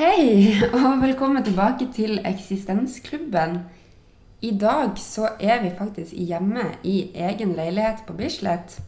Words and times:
Hei 0.00 0.54
og 0.78 1.02
velkommen 1.02 1.44
tilbake 1.44 1.84
til 1.92 2.22
Eksistensklubben. 2.24 3.58
I 4.40 4.54
dag 4.60 4.94
så 4.96 5.28
er 5.40 5.58
vi 5.60 5.72
faktisk 5.78 6.14
hjemme 6.16 6.62
i 6.88 7.10
egen 7.14 7.52
leilighet 7.52 8.00
på 8.06 8.14
Bislett. 8.16 8.78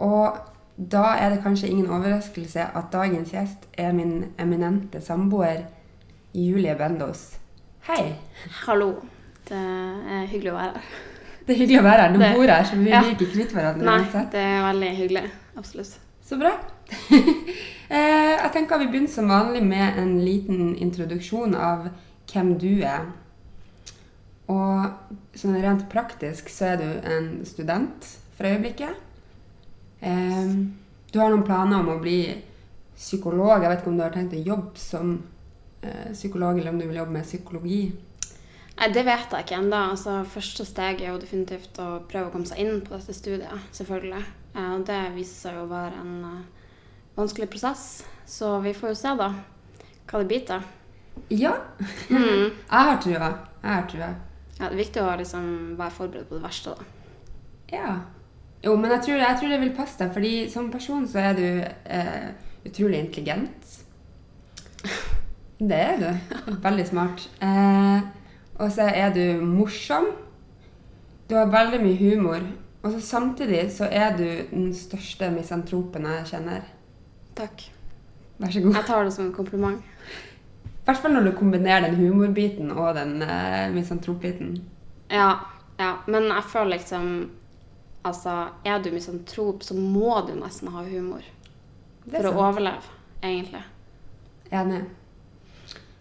Og 0.00 0.38
da 0.92 1.02
er 1.20 1.34
det 1.34 1.42
kanskje 1.44 1.68
ingen 1.68 1.90
overraskelse 1.92 2.64
at 2.64 2.88
dagens 2.92 3.34
gjest 3.36 3.68
er 3.76 3.92
min 3.92 4.14
eminente 4.40 5.02
samboer 5.04 5.66
Julie 6.34 6.72
Bendos. 6.78 7.26
Hei. 7.90 8.14
Hallo. 8.64 8.94
Det 9.48 9.60
er 9.60 10.24
hyggelig 10.32 10.54
å 10.54 10.56
være 10.56 10.72
her. 10.78 10.88
Det 11.44 11.52
er 11.52 11.60
hyggelig 11.66 11.82
å 11.82 11.84
være 11.90 12.08
her. 12.08 12.16
Det- 12.16 12.32
bor 12.36 12.54
her, 12.54 12.64
så 12.64 12.76
vi 12.80 12.88
Ja. 12.90 13.02
blir 13.02 13.12
ikke 13.12 13.32
kvitt 13.34 13.52
hverandre. 13.52 13.84
Nei, 13.84 14.24
det 14.32 14.40
er 14.40 14.72
veldig 14.72 14.96
hyggelig. 15.02 15.30
Absolutt. 15.58 15.98
Så 16.24 16.40
bra. 16.40 16.56
Eh, 17.94 18.30
jeg 18.40 18.48
tenker 18.54 18.80
vi 18.80 18.86
begynner 18.88 19.10
som 19.12 19.28
vanlig 19.28 19.60
med 19.62 19.98
en 20.00 20.14
liten 20.24 20.70
introduksjon 20.80 21.52
av 21.52 21.90
hvem 22.32 22.54
du 22.58 22.80
er. 22.80 23.10
Og 24.50 25.36
sånn 25.36 25.58
rent 25.60 25.84
praktisk 25.92 26.48
så 26.50 26.70
er 26.72 26.80
du 26.80 26.86
en 27.12 27.26
student 27.46 28.08
for 28.38 28.48
øyeblikket. 28.48 28.96
Eh, 30.00 30.54
du 31.12 31.18
har 31.20 31.28
noen 31.30 31.44
planer 31.44 31.84
om 31.84 31.92
å 31.92 31.98
bli 32.00 32.18
psykolog. 32.96 33.60
Jeg 33.60 33.74
vet 33.74 33.82
ikke 33.82 33.92
om 33.92 33.98
du 34.00 34.04
har 34.06 34.16
tenkt 34.16 34.36
å 34.38 34.40
jobbe 34.48 34.80
som 34.80 35.12
eh, 35.84 36.08
psykolog, 36.16 36.56
eller 36.58 36.72
om 36.72 36.80
du 36.80 36.86
vil 36.88 37.02
jobbe 37.02 37.18
med 37.18 37.28
psykologi. 37.28 37.82
Nei, 38.78 38.88
det 38.96 39.04
vet 39.06 39.28
jeg 39.28 39.46
ikke 39.46 39.60
ennå. 39.60 39.82
Altså, 39.92 40.16
første 40.32 40.66
steg 40.66 41.04
er 41.04 41.12
jo 41.12 41.20
definitivt 41.22 41.78
å 41.84 42.00
prøve 42.08 42.32
å 42.32 42.34
komme 42.34 42.48
seg 42.48 42.64
inn 42.64 42.80
på 42.80 42.96
dette 42.96 43.14
studiet, 43.14 43.68
selvfølgelig. 43.76 44.24
Eh, 44.54 44.70
Og 44.74 44.84
det 44.86 45.00
viser 45.16 45.48
seg 45.48 45.58
å 45.62 45.66
være 45.70 46.00
en 46.00 46.24
eh, 46.24 46.70
vanskelig 47.16 47.48
prosess. 47.50 48.04
Så 48.26 48.56
vi 48.64 48.72
får 48.74 48.88
jo 48.94 48.94
se, 49.02 49.14
da, 49.18 49.28
hva 50.10 50.20
det 50.22 50.28
blir 50.30 50.44
til. 50.48 50.62
Ja, 51.30 51.54
Mm. 52.10 52.50
jeg 52.70 52.88
har 52.88 52.98
trua. 53.02 53.28
Jeg 53.62 53.70
har 53.70 53.86
trua. 53.90 54.08
Ja, 54.58 54.68
det 54.68 54.72
er 54.72 54.80
viktig 54.82 55.02
å 55.02 55.14
liksom 55.18 55.46
være 55.78 55.90
forberedt 55.90 56.28
på 56.28 56.36
det 56.38 56.44
verste, 56.44 56.74
da. 56.74 56.90
Ja. 57.74 57.94
Jo, 58.64 58.76
men 58.80 58.90
jeg 58.94 59.02
tror, 59.04 59.16
jeg 59.20 59.36
tror 59.40 59.48
det 59.52 59.60
vil 59.60 59.72
passe 59.76 59.98
deg, 60.00 60.12
fordi 60.14 60.32
som 60.50 60.70
person 60.72 61.06
så 61.10 61.18
er 61.20 61.34
du 61.36 61.46
eh, 61.98 62.28
utrolig 62.66 63.00
intelligent. 63.04 63.72
Det 65.58 65.78
er 65.80 65.98
du. 66.00 66.36
Veldig 66.64 66.86
smart. 66.88 67.26
Eh, 67.42 68.00
og 68.60 68.70
så 68.72 68.86
er 68.90 69.12
du 69.14 69.42
morsom. 69.44 70.06
Du 71.28 71.34
har 71.38 71.46
veldig 71.52 71.80
mye 71.82 71.98
humor. 72.14 72.46
Og 72.84 72.92
så 72.92 73.00
samtidig 73.00 73.72
så 73.72 73.88
er 73.88 74.16
du 74.16 74.26
den 74.50 74.68
største 74.76 75.30
misantropen 75.32 76.04
jeg 76.04 76.26
kjenner. 76.34 76.66
Takk. 77.36 77.64
Vær 78.38 78.52
så 78.52 78.60
god. 78.60 78.74
Jeg 78.76 78.86
tar 78.90 79.04
det 79.04 79.14
som 79.14 79.24
en 79.24 79.32
kompliment. 79.32 79.80
I 80.60 80.84
hvert 80.84 81.00
fall 81.00 81.14
når 81.16 81.30
du 81.30 81.32
kombinerer 81.38 81.86
den 81.86 81.96
humorbiten 81.96 82.74
og 82.74 82.90
den 82.98 83.22
eh, 83.24 83.70
misantropbiten. 83.72 84.58
Ja, 85.08 85.30
ja, 85.78 85.94
men 86.06 86.28
jeg 86.28 86.44
føler 86.52 86.76
liksom 86.76 87.30
Altså, 88.04 88.48
er 88.64 88.82
du 88.84 88.90
misantrop, 88.92 89.62
så 89.62 89.74
må 89.74 90.18
du 90.28 90.34
nesten 90.36 90.68
ha 90.68 90.82
humor. 90.84 91.22
for 92.04 92.20
sant. 92.20 92.34
Å 92.36 92.42
overleve, 92.50 92.90
egentlig. 93.22 93.62
Enig. 94.52 94.82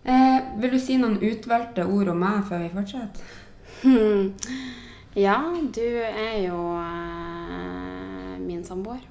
Eh, 0.03 0.41
vil 0.59 0.73
du 0.75 0.79
si 0.83 0.97
noen 0.99 1.15
utvalgte 1.23 1.85
ord 1.87 2.11
om 2.11 2.19
meg 2.19 2.43
før 2.49 2.65
vi 2.65 2.73
fortsetter? 2.75 3.37
Hmm. 3.85 4.33
Ja, 5.13 5.37
du 5.73 5.85
er 6.03 6.37
jo 6.41 6.59
eh, 6.79 8.39
min 8.39 8.63
samboer. 8.65 9.01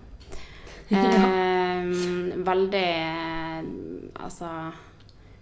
Eh, 0.92 1.86
veldig 2.44 2.88
altså 4.20 4.48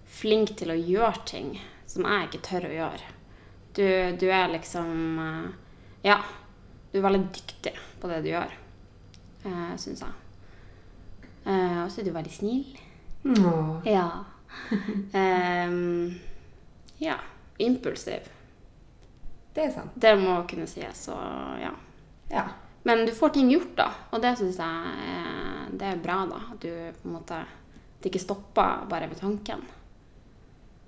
flink 0.07 0.53
til 0.61 0.71
å 0.71 0.77
gjøre 0.79 1.25
ting 1.27 1.49
som 1.91 2.07
jeg 2.07 2.29
ikke 2.29 2.43
tør 2.47 2.67
å 2.69 2.71
gjøre. 2.77 3.09
Du, 3.75 3.83
du 4.21 4.27
er 4.31 4.53
liksom 4.53 5.19
eh, 5.25 5.49
Ja, 6.07 6.21
du 6.93 7.01
er 7.01 7.07
veldig 7.09 7.25
dyktig 7.35 7.75
på 7.99 8.11
det 8.13 8.21
du 8.23 8.31
gjør, 8.31 8.55
eh, 9.43 9.73
syns 9.81 10.05
jeg. 10.07 10.15
Eh, 11.51 11.81
og 11.83 11.91
så 11.91 12.05
er 12.05 12.07
du 12.07 12.15
veldig 12.15 12.37
snill. 12.37 12.79
Åh. 13.27 13.91
Ja. 13.91 14.07
Em, 15.17 16.21
ja. 17.03 17.19
Impulsiv. 17.61 18.31
Det 19.55 19.65
er 19.65 19.71
sant. 19.75 19.95
Det 19.95 20.13
må 20.21 20.37
kunne 20.51 20.67
sies, 20.71 21.05
så 21.09 21.17
ja. 21.61 21.73
Ja. 22.31 22.45
Men 22.87 23.03
du 23.07 23.13
får 23.13 23.33
ting 23.35 23.51
gjort, 23.51 23.73
da. 23.77 23.89
Og 24.15 24.23
det 24.23 24.37
syns 24.39 24.57
jeg 24.63 24.93
er, 25.17 25.67
det 25.77 25.89
er 25.91 25.99
bra, 26.05 26.21
da. 26.31 26.39
At 26.53 26.61
du 26.63 26.71
på 27.03 27.09
en 27.11 27.17
måte 27.19 27.41
Det 28.01 28.09
ikke 28.09 28.23
stopper 28.23 28.87
bare 28.89 29.09
ved 29.11 29.19
tanken. 29.21 29.61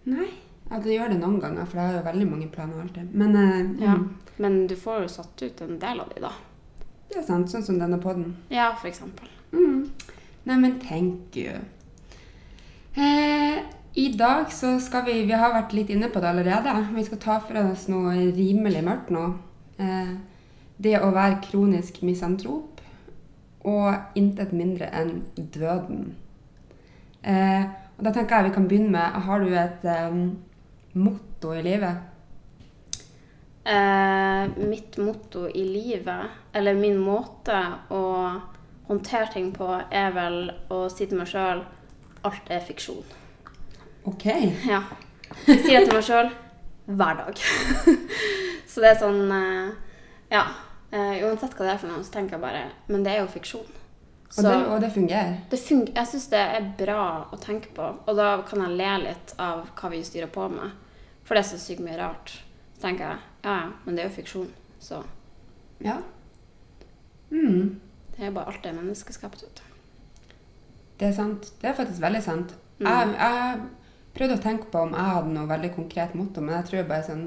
Nei. 0.09 0.31
Ja, 0.71 0.79
det 0.81 0.95
gjør 0.95 1.11
det 1.13 1.19
noen 1.21 1.41
ganger, 1.43 1.67
for 1.69 1.77
jeg 1.77 1.91
har 1.91 1.99
jo 1.99 2.05
veldig 2.07 2.29
mange 2.31 2.47
planer 2.49 2.81
alltid. 2.81 3.11
Men 3.15 3.37
eh, 3.37 3.83
Ja. 3.85 3.95
mm, 3.99 4.07
Men 4.39 4.67
du 4.67 4.75
får 4.77 5.03
jo 5.03 5.09
satt 5.09 5.43
ut 5.43 5.61
en 5.61 5.79
del 5.79 6.01
av 6.01 6.09
de, 6.15 6.21
da. 6.25 6.31
det 7.11 7.19
er 7.21 7.27
sant, 7.27 7.51
sånn 7.53 7.63
som 7.67 7.79
denne 7.79 7.99
podden. 8.01 8.37
Ja, 8.49 8.71
for 8.81 8.89
eksempel. 8.89 9.29
Mm. 9.53 9.91
Nei, 10.45 10.57
men 10.57 10.79
thank 10.81 11.37
you. 11.37 11.59
Eh, 12.95 13.59
I 13.95 14.09
dag 14.09 14.53
så 14.53 14.81
skal 14.81 15.05
vi 15.05 15.23
Vi 15.29 15.37
har 15.37 15.53
vært 15.53 15.75
litt 15.77 15.91
inne 15.93 16.09
på 16.09 16.21
det 16.21 16.31
allerede. 16.31 16.73
Vi 16.95 17.05
skal 17.05 17.19
ta 17.21 17.35
for 17.45 17.59
oss 17.61 17.89
noe 17.93 18.15
rimelig 18.33 18.81
mørkt 18.87 19.13
nå. 19.13 19.25
Eh, 19.77 20.15
det 20.83 20.95
å 20.97 21.11
være 21.13 21.43
kronisk 21.45 22.01
misantrop 22.03 22.81
og 23.69 24.17
intet 24.19 24.55
mindre 24.57 24.89
enn 24.97 25.13
døden. 25.37 26.15
Eh, 27.21 27.69
og 27.99 28.09
da 28.09 28.15
tenker 28.15 28.41
jeg 28.41 28.49
vi 28.49 28.55
kan 28.57 28.71
begynne 28.71 28.97
med 28.97 29.21
Har 29.29 29.45
du 29.45 29.53
et 29.53 29.85
eh, 29.85 30.17
motto 30.95 31.53
i 31.53 31.63
livet? 31.63 32.09
Mitt 34.57 34.97
motto 34.99 35.45
i 35.47 35.63
livet, 35.63 36.33
eller 36.53 36.75
min 36.75 36.97
måte 36.99 37.61
å 37.95 38.03
håndtere 38.89 39.31
ting 39.37 39.53
på, 39.55 39.69
er 39.87 40.11
vel 40.17 40.49
å 40.73 40.89
si 40.91 41.07
til 41.07 41.21
meg 41.21 41.31
sjøl 41.31 41.63
alt 42.27 42.51
er 42.51 42.65
fiksjon. 42.67 43.22
Ok. 44.09 44.25
Ja. 44.69 44.83
Jeg 45.47 45.61
sier 45.65 45.81
det 45.81 45.89
til 45.89 45.95
meg 45.97 46.05
sjøl 46.07 46.31
hver 46.87 47.21
dag. 47.21 47.39
så 48.71 48.83
det 48.83 48.91
er 48.91 48.99
sånn 49.01 49.21
eh, 49.33 49.71
Ja. 50.33 50.43
eh, 50.93 51.23
uansett 51.27 51.55
hva 51.57 51.67
det 51.69 51.75
er 51.77 51.81
for 51.83 51.93
noe, 51.93 52.03
så 52.05 52.13
tenker 52.17 52.37
jeg 52.37 52.43
bare 52.43 52.65
Men 52.89 53.05
det 53.07 53.13
er 53.15 53.23
jo 53.23 53.31
fiksjon. 53.33 53.69
Og, 54.33 54.45
det, 54.47 54.53
og 54.73 54.79
det 54.81 54.89
fungerer. 54.95 55.35
det 55.51 55.59
fun 55.61 55.83
jeg 55.93 56.09
syns 56.09 56.31
det 56.33 56.39
er 56.41 56.69
bra 56.79 57.03
å 57.29 57.37
tenke 57.37 57.69
på, 57.77 57.85
og 58.09 58.15
da 58.17 58.31
kan 58.49 58.63
jeg 58.65 58.79
le 58.79 58.93
litt 59.03 59.35
av 59.45 59.67
hva 59.77 59.91
vi 59.93 59.99
styrer 60.09 60.31
på 60.33 60.47
med. 60.49 60.71
For 61.29 61.37
det 61.37 61.43
er 61.45 61.49
så 61.51 61.59
sykt 61.61 61.83
mye 61.85 61.99
rart. 62.01 62.33
Så 62.79 62.87
tenker 62.87 63.11
jeg 63.11 63.19
ja, 63.45 63.57
ja, 63.59 63.67
men 63.85 63.95
det 63.99 64.05
er 64.05 64.09
jo 64.09 64.15
fiksjon. 64.17 64.49
Så 64.81 65.03
Ja. 65.85 65.99
Mm. 67.31 67.81
det 68.17 68.27
er 68.27 68.33
bare 68.33 68.47
alt 68.53 68.65
det 68.65 68.73
menneskeskapt. 68.77 69.43
vet 69.45 69.61
du. 69.61 70.33
Det 71.01 71.09
er 71.09 71.13
sant. 71.17 71.53
Det 71.61 71.69
er 71.71 71.75
faktisk 71.77 72.01
veldig 72.03 72.23
sant. 72.25 72.57
Mm. 72.81 72.87
Jeg, 72.89 73.15
jeg 73.19 73.61
prøvde 74.15 74.37
å 74.39 74.43
tenke 74.43 74.69
på 74.73 74.83
om 74.87 74.93
jeg 74.97 75.15
hadde 75.15 75.33
noe 75.35 75.49
veldig 75.51 75.71
konkret 75.77 76.15
motto, 76.19 76.41
men 76.45 76.55
jeg 76.59 76.69
tror 76.71 76.89
bare 76.91 77.07
sånn 77.09 77.25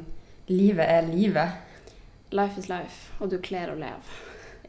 Livet 0.47 0.85
er 0.85 1.07
livet. 1.07 1.49
Life 2.31 2.59
is 2.61 2.67
life, 2.69 3.07
og 3.19 3.31
du 3.31 3.39
kler 3.41 3.71
å 3.73 3.75
leve. 3.79 4.19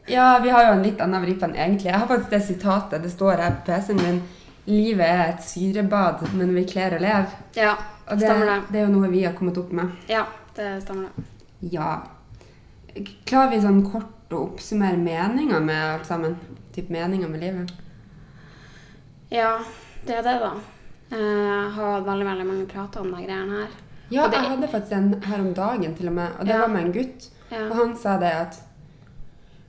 Ja, 0.09 0.39
vi 0.41 0.49
har 0.49 0.63
jo 0.65 0.71
en 0.73 0.81
litt 0.81 1.01
annen 1.03 1.21
vrippe 1.21 1.45
enn 1.45 1.53
egentlig. 1.53 1.91
Jeg 1.91 1.99
har 2.01 2.07
faktisk 2.09 2.31
det 2.33 2.39
sitatet. 2.47 3.03
Det 3.03 3.11
står 3.13 3.43
her 3.43 3.57
på 3.59 3.67
PC-en 3.67 3.99
min. 4.01 4.17
Livet 4.65 5.05
er 5.05 5.21
et 5.35 5.43
syrebad, 5.45 6.23
men 6.33 6.55
vi 6.55 6.63
kler 6.65 6.95
å 6.97 7.01
leve. 7.03 7.27
Ja, 7.59 7.75
Og 8.07 8.17
det, 8.17 8.25
stemmer 8.25 8.49
det. 8.49 8.55
det 8.71 8.79
er 8.81 8.87
jo 8.87 8.93
noe 8.95 9.09
vi 9.11 9.21
har 9.27 9.35
kommet 9.37 9.59
opp 9.61 9.69
med. 9.75 9.91
Ja, 10.09 10.23
det 10.55 10.69
stemmer 10.87 11.11
det. 11.11 11.25
Ja. 11.75 11.91
Klarer 13.29 13.51
vi 13.53 13.61
sånn 13.61 13.83
kort 13.91 14.33
å 14.33 14.41
oppsummere 14.47 14.97
meninga 14.97 15.59
med 15.61 15.83
alt 15.91 16.09
sammen? 16.09 16.39
Typ 16.73 16.89
meninga 16.89 17.29
med 17.29 17.43
livet? 17.43 17.71
Ja, 19.29 19.59
det 20.07 20.17
er 20.17 20.25
det, 20.25 20.39
da. 20.41 20.55
Jeg 21.11 21.71
har 21.77 21.91
hatt 21.93 22.05
veldig 22.07 22.25
veldig 22.27 22.45
mange 22.49 22.65
prater 22.67 23.01
om 23.01 23.11
de 23.15 23.23
greiene 23.25 23.61
her. 23.61 23.75
Ja, 24.11 24.27
det- 24.27 24.39
jeg 24.41 24.49
hadde 24.51 24.67
faktisk 24.71 24.91
en 24.97 25.21
her 25.21 25.39
om 25.39 25.53
dagen 25.53 25.95
til 25.95 26.07
og 26.07 26.13
med, 26.13 26.31
og 26.39 26.45
det 26.45 26.53
Ja. 26.55 26.59
var 26.61 26.67
med 26.67 26.85
en 26.85 26.91
gutt. 26.93 27.29
Ja. 27.51 27.65
Og 27.69 27.75
han 27.75 27.95
sa 27.95 28.17
det 28.17 28.31
at 28.33 28.63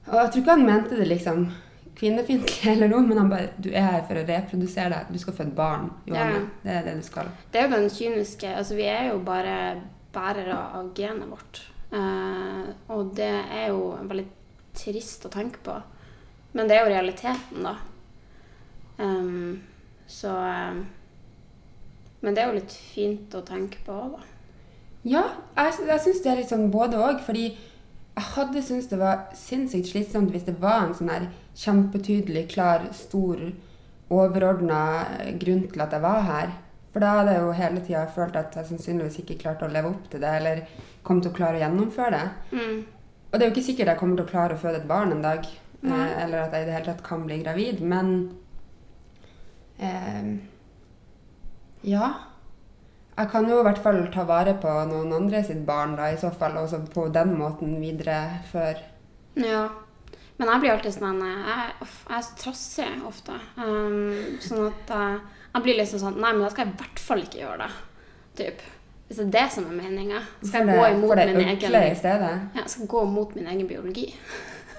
Og 0.08 0.14
jeg 0.14 0.30
tror 0.32 0.40
ikke 0.42 0.50
han 0.56 0.66
mente 0.66 0.96
det 0.96 1.08
liksom 1.08 1.52
kvinnefiendtlig 1.96 2.66
eller 2.72 2.88
noe, 2.88 3.02
men 3.06 3.18
han 3.18 3.28
bare 3.28 3.50
Du 3.60 3.68
er 3.70 3.80
her 3.82 4.02
for 4.08 4.14
å 4.14 4.26
reprodusere 4.26 4.88
deg. 4.90 5.12
Du 5.12 5.18
skal 5.18 5.34
få 5.34 5.40
et 5.42 5.54
barn, 5.54 5.90
Johanne. 6.06 6.32
Ja. 6.32 6.40
Det 6.64 6.72
er 6.72 6.82
det 6.84 6.96
du 6.96 7.02
skal. 7.02 7.28
Det 7.52 7.60
er 7.60 7.68
jo 7.68 7.74
den 7.76 7.90
kyniske 7.90 8.56
Altså, 8.56 8.74
vi 8.74 8.82
er 8.84 9.10
jo 9.12 9.18
bare 9.18 9.82
bærere 10.12 10.56
av 10.74 10.94
genet 10.94 11.28
vårt. 11.28 11.60
Uh, 11.92 12.72
og 12.88 13.14
det 13.14 13.44
er 13.52 13.68
jo 13.68 13.98
veldig 14.02 14.26
trist 14.74 15.24
å 15.26 15.30
tenke 15.30 15.58
på. 15.62 15.82
Men 16.54 16.68
det 16.68 16.76
er 16.78 16.84
jo 16.86 16.94
realiteten, 16.94 17.62
da. 17.62 17.74
Um, 18.98 19.60
så 20.08 20.28
em, 20.28 20.86
Men 22.20 22.34
det 22.34 22.42
er 22.42 22.50
jo 22.50 22.58
litt 22.58 22.74
fint 22.74 23.34
å 23.38 23.44
tenke 23.46 23.80
på 23.86 23.94
òg, 23.94 24.18
da. 24.18 24.34
Ja, 25.08 25.24
jeg, 25.56 25.86
jeg 25.86 26.02
syns 26.04 26.22
det 26.24 26.30
er 26.32 26.40
litt 26.40 26.50
sånn 26.50 26.70
både 26.74 26.98
òg, 27.00 27.20
fordi 27.24 27.46
jeg 28.18 28.30
hadde 28.34 28.62
syntes 28.66 28.90
det 28.90 28.98
var 28.98 29.28
sinnssykt 29.38 29.92
slitsomt 29.92 30.32
hvis 30.34 30.46
det 30.48 30.56
var 30.58 30.88
en 30.88 30.96
sånn 30.98 31.12
her 31.12 31.28
kjempetydelig, 31.58 32.48
klar, 32.50 32.88
stor 32.96 33.38
overordna 34.10 34.80
grunn 35.38 35.68
til 35.70 35.84
at 35.84 35.94
jeg 35.94 36.02
var 36.02 36.24
her. 36.26 36.56
For 36.92 37.04
da 37.04 37.12
hadde 37.18 37.34
jeg 37.36 37.44
jo 37.44 37.56
hele 37.60 37.82
tida 37.86 38.04
følt 38.10 38.36
at 38.40 38.56
jeg 38.56 38.70
sannsynligvis 38.72 39.20
ikke 39.22 39.38
klarte 39.42 39.68
å 39.68 39.72
leve 39.72 39.92
opp 39.92 40.10
til 40.10 40.22
det, 40.24 40.34
eller 40.40 40.62
kom 41.06 41.22
til 41.22 41.30
å 41.30 41.36
klare 41.36 41.60
å 41.60 41.62
gjennomføre 41.62 42.10
det. 42.16 42.58
Mm. 42.58 42.78
Og 43.28 43.34
det 43.34 43.44
er 43.44 43.50
jo 43.50 43.54
ikke 43.54 43.66
sikkert 43.68 43.92
jeg 43.92 44.00
kommer 44.00 44.18
til 44.18 44.26
å 44.26 44.32
klare 44.32 44.56
å 44.56 44.62
føde 44.62 44.80
et 44.80 44.88
barn 44.88 45.12
en 45.14 45.24
dag, 45.24 45.46
eh, 45.84 46.12
eller 46.24 46.42
at 46.42 46.56
jeg 46.56 46.64
i 46.64 46.68
det 46.68 46.76
hele 46.78 46.88
tatt 46.88 47.04
kan 47.06 47.26
bli 47.28 47.38
gravid, 47.42 47.82
men 47.84 48.14
eh, 49.78 50.32
Ja. 51.82 52.12
Jeg 53.18 53.30
kan 53.32 53.48
jo 53.50 53.58
i 53.58 53.66
hvert 53.66 53.80
fall 53.82 54.00
ta 54.14 54.22
vare 54.28 54.54
på 54.62 54.70
noen 54.90 55.10
andre 55.16 55.42
sitt 55.46 55.64
barn, 55.66 55.96
da, 55.98 56.12
i 56.12 56.20
så 56.20 56.30
fall, 56.30 56.54
og 56.60 56.68
så 56.70 56.78
på 56.94 57.08
den 57.14 57.34
måten 57.38 57.78
videre 57.82 58.44
før 58.52 58.78
Ja. 59.38 59.66
Men 60.38 60.52
jeg 60.52 60.62
blir 60.62 60.72
alltid 60.76 60.94
sånn 60.94 61.18
Jeg, 61.18 61.70
jeg 61.82 62.16
er 62.16 62.22
så 62.22 62.36
trassig 62.38 62.88
ofte. 63.06 63.34
Um, 63.58 64.38
sånn 64.42 64.68
at 64.68 64.92
jeg, 64.94 65.16
jeg 65.54 65.64
blir 65.64 65.78
liksom 65.80 66.02
sånn 66.04 66.20
Nei, 66.22 66.30
men 66.30 66.44
da 66.46 66.50
skal 66.52 66.66
jeg 66.66 66.76
i 66.76 66.82
hvert 66.84 67.02
fall 67.02 67.24
ikke 67.24 67.40
gjøre 67.42 67.64
det. 67.64 67.70
Typ. 68.38 68.62
Hvis 69.08 69.18
det 69.18 69.24
er 69.24 69.34
det 69.34 69.46
som 69.54 69.66
er 69.66 69.74
meninga. 69.80 70.22
Skal 70.44 70.68
jeg 70.68 70.78
gå 70.78 70.86
imot 70.92 71.16
min 71.16 71.42
egen 71.42 71.74
ja, 71.74 72.30
Jeg 72.60 72.70
skal 72.70 72.90
gå 72.92 73.04
mot 73.08 73.34
min 73.34 73.50
egen 73.50 73.66
biologi. 73.66 74.12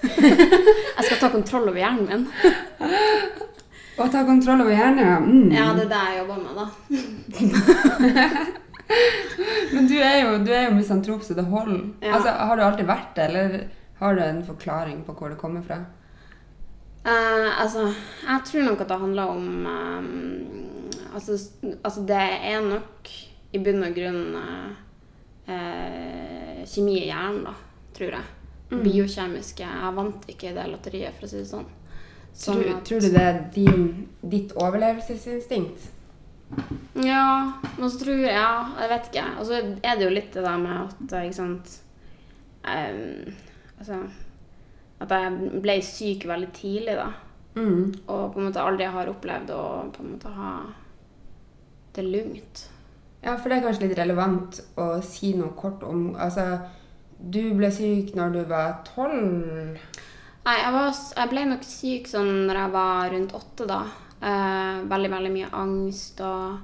jeg 0.00 1.04
skal 1.04 1.18
ta 1.20 1.28
kontroll 1.28 1.68
over 1.68 1.82
hjernen 1.82 2.08
min. 2.08 2.28
Å 4.00 4.08
ta 4.08 4.24
kontroll 4.24 4.62
over 4.64 4.72
hjernen, 4.72 5.04
ja. 5.04 5.18
Mm. 5.20 5.50
Ja, 5.52 5.66
det 5.76 5.84
er 5.84 5.92
det 5.92 6.00
jeg 6.08 6.18
jobber 6.22 6.38
med, 6.40 6.52
da. 6.56 6.66
Men 9.74 9.86
du 9.86 9.96
er 10.00 10.16
jo, 10.22 10.30
du 10.42 10.50
er 10.54 10.64
jo 10.66 10.76
misantrop 10.78 11.22
så 11.26 11.36
det 11.36 11.44
holder. 11.50 11.82
Ja. 12.02 12.16
Altså, 12.16 12.32
har 12.32 12.56
du 12.56 12.64
alltid 12.64 12.88
vært 12.88 13.12
det, 13.18 13.26
eller 13.28 13.48
har 14.00 14.16
du 14.16 14.22
en 14.24 14.42
forklaring 14.46 15.02
på 15.06 15.14
hvor 15.18 15.32
det 15.32 15.38
kommer 15.40 15.62
fra? 15.66 15.82
Uh, 17.04 17.48
altså, 17.60 17.86
jeg 18.26 18.46
tror 18.48 18.66
nok 18.66 18.82
at 18.84 18.90
det 18.90 19.00
handler 19.00 19.32
om 19.32 19.44
um, 19.66 20.08
altså, 21.14 21.38
altså, 21.82 22.02
det 22.08 22.20
er 22.50 22.60
nok 22.64 23.12
i 23.52 23.60
bunn 23.64 23.86
og 23.86 23.96
grunn 23.96 24.36
uh, 24.36 24.70
uh, 25.48 26.60
kjemi 26.68 26.98
i 27.02 27.08
hjernen, 27.08 27.44
da, 27.48 27.54
tror 27.96 28.16
jeg. 28.18 28.26
Mm. 28.70 28.82
Biokjemiske. 28.84 29.66
Jeg 29.66 29.96
vant 29.96 30.28
ikke 30.30 30.50
i 30.50 30.56
det 30.56 30.66
lotteriet, 30.70 31.16
for 31.16 31.26
å 31.26 31.32
si 31.32 31.40
det 31.40 31.48
sånn. 31.50 31.68
Sånn 32.34 32.60
Tror, 32.62 32.80
tror 32.86 33.00
du 33.04 33.08
det 33.12 33.22
er 33.22 33.40
din, 33.54 33.86
ditt 34.22 34.52
overlevelsesinstinkt? 34.56 35.88
Ja, 36.98 37.52
men 37.78 37.90
så 37.90 38.00
tror 38.00 38.16
jeg 38.24 38.34
Ja, 38.34 38.72
jeg 38.80 38.90
vet 38.90 39.08
ikke. 39.10 39.26
Og 39.38 39.46
så 39.46 39.60
er 39.60 39.98
det 39.98 40.06
jo 40.06 40.14
litt 40.14 40.34
det 40.34 40.44
der 40.44 40.58
med 40.58 40.80
at 40.82 41.14
ikke 41.20 41.36
sant 41.36 41.76
um, 42.66 43.30
Altså 43.78 44.00
At 45.00 45.14
jeg 45.14 45.62
ble 45.62 45.76
syk 45.84 46.26
veldig 46.28 46.50
tidlig, 46.56 46.96
da. 46.98 47.06
Mm. 47.54 47.94
Og 48.06 48.32
på 48.32 48.40
en 48.40 48.50
måte 48.50 48.62
aldri 48.62 48.88
har 48.92 49.08
opplevd 49.10 49.54
å 49.54 49.62
på 49.94 50.04
en 50.04 50.10
måte 50.12 50.32
ha 50.34 50.50
det 51.96 52.04
lugnt. 52.04 52.66
Ja, 53.24 53.34
for 53.36 53.48
det 53.48 53.58
er 53.58 53.64
kanskje 53.64 53.88
litt 53.88 53.98
relevant 53.98 54.60
å 54.80 54.90
si 55.04 55.32
noe 55.36 55.52
kort 55.58 55.82
om 55.84 56.10
Altså, 56.20 56.60
du 57.20 57.54
ble 57.56 57.68
syk 57.74 58.14
når 58.16 58.36
du 58.36 58.40
var 58.48 58.78
tolv. 58.86 59.80
Nei, 60.46 60.56
jeg, 60.56 60.72
var, 60.72 60.94
jeg 61.16 61.30
ble 61.32 61.42
nok 61.50 61.66
syk 61.68 62.08
sånn 62.08 62.30
når 62.48 62.60
jeg 62.62 62.72
var 62.76 63.10
rundt 63.14 63.34
åtte, 63.36 63.66
da. 63.68 63.80
Eh, 64.20 64.78
veldig, 64.88 65.10
veldig 65.12 65.32
mye 65.34 65.50
angst 65.56 66.20
og, 66.24 66.58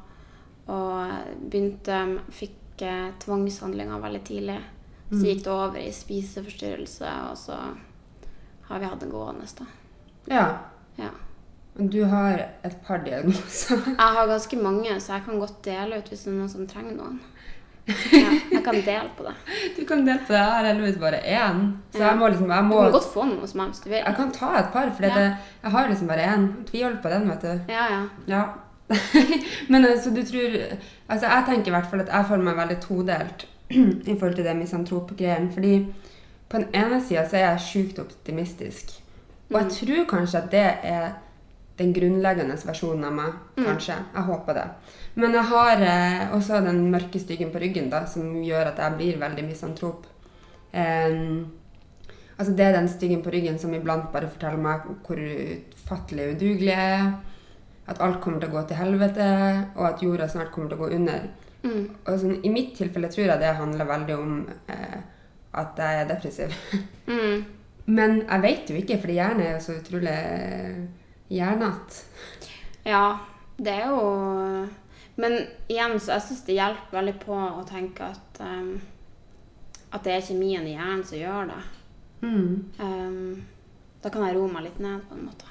og 0.72 1.36
begynte 1.40 2.00
Fikk 2.36 2.84
eh, 2.84 3.10
tvangshandlinger 3.24 4.00
veldig 4.02 4.22
tidlig. 4.28 4.58
Så 5.10 5.22
gikk 5.22 5.44
det 5.44 5.52
over 5.52 5.78
i 5.78 5.92
spiseforstyrrelse, 5.94 7.10
og 7.30 7.36
så 7.38 7.56
har 8.66 8.80
vi 8.82 8.88
hatt 8.90 9.04
det 9.04 9.10
gående, 9.12 9.46
da. 9.58 9.66
Ja. 10.26 10.46
Ja. 10.98 11.12
Du 11.76 12.00
har 12.08 12.40
et 12.64 12.76
par 12.86 13.04
diagnoser. 13.04 13.82
Jeg 13.92 14.16
har 14.18 14.26
ganske 14.26 14.58
mange, 14.58 15.00
så 15.00 15.12
jeg 15.12 15.26
kan 15.28 15.38
godt 15.38 15.60
dele 15.64 16.00
ut 16.00 16.08
hvis 16.10 16.24
det 16.24 16.32
er 16.32 16.38
noen 16.40 16.50
som 16.50 16.66
trenger 16.66 16.96
noen. 16.96 17.20
Ja, 17.86 18.30
jeg 18.52 18.62
kan 18.64 18.74
dele 18.74 19.10
på 19.16 19.22
det. 19.28 19.34
Du 19.76 19.84
kan 19.86 20.00
dele 20.06 20.18
på 20.26 20.32
det. 20.34 20.38
Jeg 20.40 20.52
har 20.52 20.64
heldigvis 20.66 20.96
bare 20.98 21.20
én. 21.22 21.60
Så 21.94 21.98
jeg 22.02 22.16
må 22.18 22.28
liksom 22.28 22.50
Jeg, 22.50 22.64
Du 22.64 22.72
kan 22.82 22.92
godt 22.92 23.10
få 23.14 23.24
noe 23.24 23.36
meg 23.54 23.68
hvis 23.70 23.80
du 23.84 23.88
vil. 23.88 23.98
jeg 24.06 24.16
kan 24.16 24.32
ta 24.32 24.48
et 24.58 24.70
par, 24.72 24.90
for 24.96 25.02
Ja. 25.06 25.18
jeg 25.62 25.70
har 25.70 25.88
liksom 25.88 26.08
bare 26.08 26.24
én. 26.34 26.46
Tviholder 26.66 27.02
på 27.02 27.08
den, 27.08 27.28
vet 27.30 27.42
du. 27.42 27.60
Ja, 27.72 27.84
ja. 27.94 28.02
Ja. 28.26 28.42
Men 29.68 29.84
altså, 29.84 30.10
du 30.10 30.22
tror 30.22 30.76
Altså, 31.08 31.26
jeg 31.26 31.44
tenker 31.48 31.66
i 31.66 31.74
hvert 31.74 31.86
fall 31.90 32.00
at 32.00 32.08
jeg 32.12 32.24
føler 32.28 32.44
meg 32.44 32.56
veldig 32.56 32.80
todelt 32.80 33.46
i 34.10 34.16
forhold 34.18 34.34
til 34.34 34.44
det 34.44 34.56
misantrop-greien. 34.56 35.50
Fordi 35.52 35.86
på 36.48 36.56
den 36.56 36.66
ene 36.74 37.00
sida 37.02 37.28
så 37.28 37.36
er 37.36 37.50
jeg 37.50 37.60
sjukt 37.60 37.98
optimistisk. 37.98 38.90
Og 39.54 39.60
jeg 39.62 39.70
tror 39.70 40.04
kanskje 40.18 40.38
at 40.42 40.50
det 40.50 40.66
er 40.82 41.08
den 41.76 41.92
grunnleggende 41.92 42.56
versjonen 42.64 43.04
av 43.04 43.14
meg. 43.16 43.36
Kanskje. 43.58 43.98
Jeg 44.14 44.26
håper 44.30 44.56
det. 44.56 44.66
Men 45.20 45.36
jeg 45.36 45.48
har 45.50 45.84
eh, 45.84 46.34
også 46.36 46.60
den 46.64 46.86
mørke 46.92 47.20
styggen 47.20 47.52
på 47.52 47.60
ryggen, 47.62 47.90
da, 47.92 48.04
som 48.08 48.38
gjør 48.44 48.72
at 48.72 48.80
jeg 48.82 48.96
blir 48.98 49.20
veldig 49.20 49.44
misantrop. 49.46 50.06
Um, 50.72 51.46
altså 52.36 52.52
Det 52.52 52.66
er 52.66 52.76
den 52.76 52.88
styggen 52.88 53.22
på 53.24 53.32
ryggen 53.32 53.58
som 53.58 53.74
iblant 53.74 54.10
bare 54.12 54.28
forteller 54.28 54.60
meg 54.60 54.88
hvor 55.06 55.20
utfattelig 55.20 56.30
udugelig 56.34 56.72
jeg 56.72 57.00
er. 57.00 57.10
At 57.86 58.00
alt 58.02 58.20
kommer 58.20 58.42
til 58.42 58.50
å 58.50 58.56
gå 58.56 58.64
til 58.66 58.80
helvete, 58.80 59.26
og 59.76 59.84
at 59.88 60.00
jorda 60.02 60.26
snart 60.28 60.50
kommer 60.54 60.72
til 60.72 60.80
å 60.80 60.84
gå 60.84 60.94
under. 60.96 61.28
Mm. 61.62 61.82
Og 62.02 62.16
sånn, 62.18 62.40
I 62.42 62.50
mitt 62.50 62.72
tilfelle 62.78 63.10
tror 63.12 63.28
jeg 63.28 63.42
det 63.42 63.52
handler 63.60 63.88
veldig 63.88 64.16
om 64.16 64.40
eh, 64.72 64.98
at 65.60 65.80
jeg 65.84 66.02
er 66.02 66.12
depressiv. 66.12 66.56
Mm. 67.06 67.44
Men 67.86 68.16
jeg 68.24 68.42
vet 68.42 68.70
jo 68.70 68.76
ikke, 68.80 68.96
fordi 68.98 69.14
hjernen 69.14 69.44
er 69.44 69.52
jo 69.52 69.60
så 69.62 69.76
utrolig 69.78 70.14
hjernete. 71.28 72.04
Ja, 72.86 73.18
det 73.58 73.72
er 73.72 73.86
jo 73.90 74.68
Men 75.16 75.32
igjen, 75.68 75.96
så 76.00 76.12
jeg 76.12 76.22
syns 76.26 76.42
det 76.44 76.58
hjelper 76.58 76.98
veldig 76.98 77.14
på 77.22 77.32
å 77.34 77.62
tenke 77.68 78.10
at 78.12 78.40
um, 78.44 78.74
At 79.90 80.04
det 80.04 80.12
er 80.12 80.26
kjemien 80.26 80.66
i 80.66 80.74
hjernen 80.74 81.04
som 81.08 81.16
gjør 81.18 81.48
det. 81.54 81.62
Mm. 82.20 82.64
Um, 82.78 83.44
da 84.02 84.10
kan 84.12 84.26
jeg 84.26 84.36
roe 84.36 84.50
meg 84.52 84.66
litt 84.66 84.78
ned, 84.82 85.00
på 85.08 85.16
en 85.16 85.24
måte. 85.24 85.48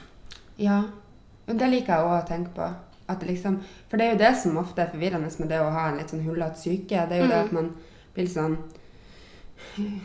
Ja. 0.62 0.84
Det 1.46 1.68
liker 1.70 1.94
jeg 1.96 2.06
òg 2.06 2.14
å 2.20 2.28
tenke 2.28 2.54
på. 2.56 2.68
At 3.10 3.22
liksom, 3.26 3.58
for 3.90 3.98
det 3.98 4.06
er 4.06 4.14
jo 4.14 4.22
det 4.22 4.32
som 4.42 4.58
ofte 4.58 4.82
er 4.82 4.92
forvirrende 4.94 5.30
med 5.40 5.50
det 5.50 5.60
å 5.62 5.72
ha 5.74 5.88
en 5.90 5.98
litt 6.00 6.10
sånn 6.14 6.24
hullete 6.26 6.58
syke. 6.62 7.04
Det 7.10 7.18
er 7.18 7.22
jo 7.24 7.28
det 7.32 7.42
Mm. 7.42 7.46
at 7.46 7.52
man 7.54 7.68
blir 8.14 8.28
sånn 8.28 8.58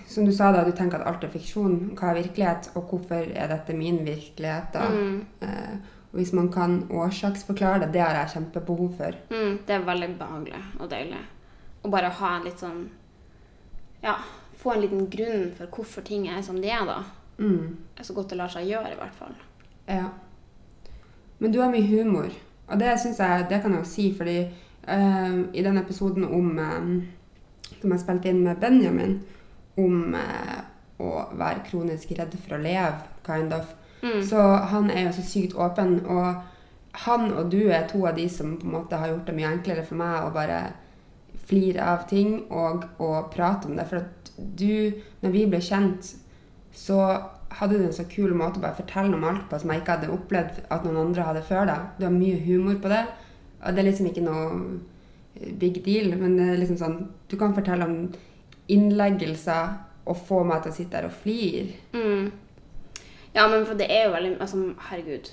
Som 0.07 0.27
du 0.27 0.33
sa 0.33 0.51
da, 0.53 0.65
du 0.65 0.73
tenker 0.77 1.01
at 1.01 1.07
alt 1.07 1.25
er 1.27 1.33
fiksjon. 1.33 1.93
Hva 1.99 2.11
er 2.11 2.23
virkelighet, 2.23 2.71
og 2.75 2.91
hvorfor 2.91 3.31
er 3.35 3.51
dette 3.51 3.77
min 3.77 4.03
virkelighet? 4.07 4.73
da? 4.75 4.87
Mm. 4.91 5.27
Eh, 5.47 5.75
og 6.11 6.19
hvis 6.19 6.33
man 6.35 6.49
kan 6.53 6.81
årsaksforklare 6.91 7.85
det, 7.85 7.93
det 7.95 8.03
har 8.03 8.17
jeg 8.19 8.33
kjempebehov 8.35 8.97
for. 8.99 9.19
Mm, 9.31 9.59
det 9.67 9.75
er 9.75 9.87
veldig 9.87 10.09
behagelig 10.19 10.63
og 10.81 10.91
deilig. 10.91 11.21
Å 11.83 11.91
bare 11.93 12.11
ha 12.19 12.33
en 12.37 12.49
litt 12.49 12.61
sånn 12.61 12.81
Ja, 14.03 14.17
få 14.57 14.75
en 14.75 14.83
liten 14.83 15.07
grunn 15.13 15.51
for 15.57 15.71
hvorfor 15.77 16.05
ting 16.05 16.27
er 16.29 16.43
som 16.43 16.59
de 16.61 16.71
er, 16.73 16.83
da. 16.89 17.03
Mm. 17.39 17.77
Er 17.97 18.05
så 18.05 18.17
godt 18.17 18.33
det 18.33 18.41
lar 18.41 18.51
seg 18.53 18.67
gjøre, 18.69 18.95
i 18.95 18.99
hvert 18.99 19.17
fall. 19.17 19.37
Ja. 19.87 20.09
Men 21.39 21.53
du 21.53 21.61
har 21.61 21.71
mye 21.73 21.87
humor, 21.87 22.33
og 22.69 22.81
det 22.81 22.95
synes 23.01 23.21
jeg, 23.21 23.47
det 23.51 23.61
kan 23.63 23.73
jeg 23.77 23.85
jo 23.85 23.89
si, 23.89 24.07
fordi 24.17 24.39
eh, 24.41 25.39
i 25.55 25.63
den 25.65 25.79
episoden 25.79 26.25
om 26.25 26.59
eh, 26.59 26.91
som 27.81 27.95
jeg 27.95 28.03
spilte 28.03 28.33
inn 28.33 28.43
med 28.45 28.61
Benjamin, 28.61 29.21
om 29.85 30.15
eh, 30.15 30.61
å 31.01 31.11
være 31.41 31.65
kronisk 31.71 32.13
redd 32.19 32.35
for 32.45 32.57
å 32.59 32.63
leve, 32.63 32.95
kind 33.27 33.53
of, 33.57 33.77
Mm. 34.01 34.23
så 34.25 34.41
han 34.71 34.87
er 34.91 35.03
jo 35.05 35.11
så 35.13 35.23
sykt 35.29 35.53
åpen, 35.61 35.99
og 36.09 36.39
han 37.05 37.27
og 37.37 37.51
du 37.53 37.67
er 37.69 37.83
to 37.87 38.07
av 38.09 38.15
de 38.17 38.25
som 38.33 38.55
på 38.57 38.65
en 38.65 38.73
måte 38.73 38.97
har 38.97 39.11
gjort 39.11 39.27
det 39.29 39.35
mye 39.37 39.51
enklere 39.53 39.85
for 39.85 40.01
meg 40.01 40.25
å 40.25 40.31
bare 40.33 40.73
flire 41.51 41.85
av 41.85 42.07
ting 42.09 42.47
og 42.51 42.87
å 42.99 43.11
prate 43.35 43.69
om 43.69 43.77
det. 43.77 43.85
For 43.91 44.01
at 44.01 44.31
du, 44.39 44.93
når 45.21 45.35
vi 45.35 45.45
ble 45.53 45.61
kjent, 45.61 46.15
så 46.73 46.97
hadde 47.61 47.77
du 47.79 47.85
en 47.85 47.93
så 47.93 48.07
kul 48.09 48.33
måte 48.33 48.57
å 48.61 48.65
bare 48.65 48.79
fortelle 48.79 49.15
om 49.19 49.25
alt 49.29 49.49
på 49.51 49.59
som 49.61 49.71
jeg 49.75 49.83
ikke 49.83 49.99
hadde 49.99 50.13
opplevd 50.15 50.63
at 50.71 50.85
noen 50.87 51.01
andre 51.05 51.27
hadde 51.29 51.43
før 51.49 51.67
deg. 51.69 51.87
Du 51.99 52.07
har 52.07 52.15
mye 52.15 52.41
humor 52.47 52.81
på 52.81 52.89
det. 52.93 53.03
Og 53.61 53.75
det 53.75 53.83
er 53.83 53.89
liksom 53.91 54.07
ikke 54.09 54.25
noe 54.25 54.45
eh, 55.37 55.53
big 55.61 55.83
deal, 55.85 56.15
men 56.17 56.39
det 56.39 56.49
er 56.55 56.61
liksom 56.63 56.81
sånn 56.81 56.99
Du 57.29 57.37
kan 57.37 57.53
fortelle 57.55 57.85
om 57.85 57.99
innleggelser 58.75 59.77
og 60.11 60.17
få 60.27 60.41
meg 60.49 60.63
til 60.65 60.73
å 60.73 60.77
sitte 60.77 60.97
der 60.97 61.09
og 61.11 61.17
flire. 61.23 61.77
Mm. 61.95 62.31
Ja, 63.35 63.47
men 63.47 63.63
for 63.67 63.79
det 63.79 63.87
er 63.93 64.09
jo 64.09 64.15
veldig 64.17 64.33
altså, 64.43 64.63
Herregud. 64.89 65.31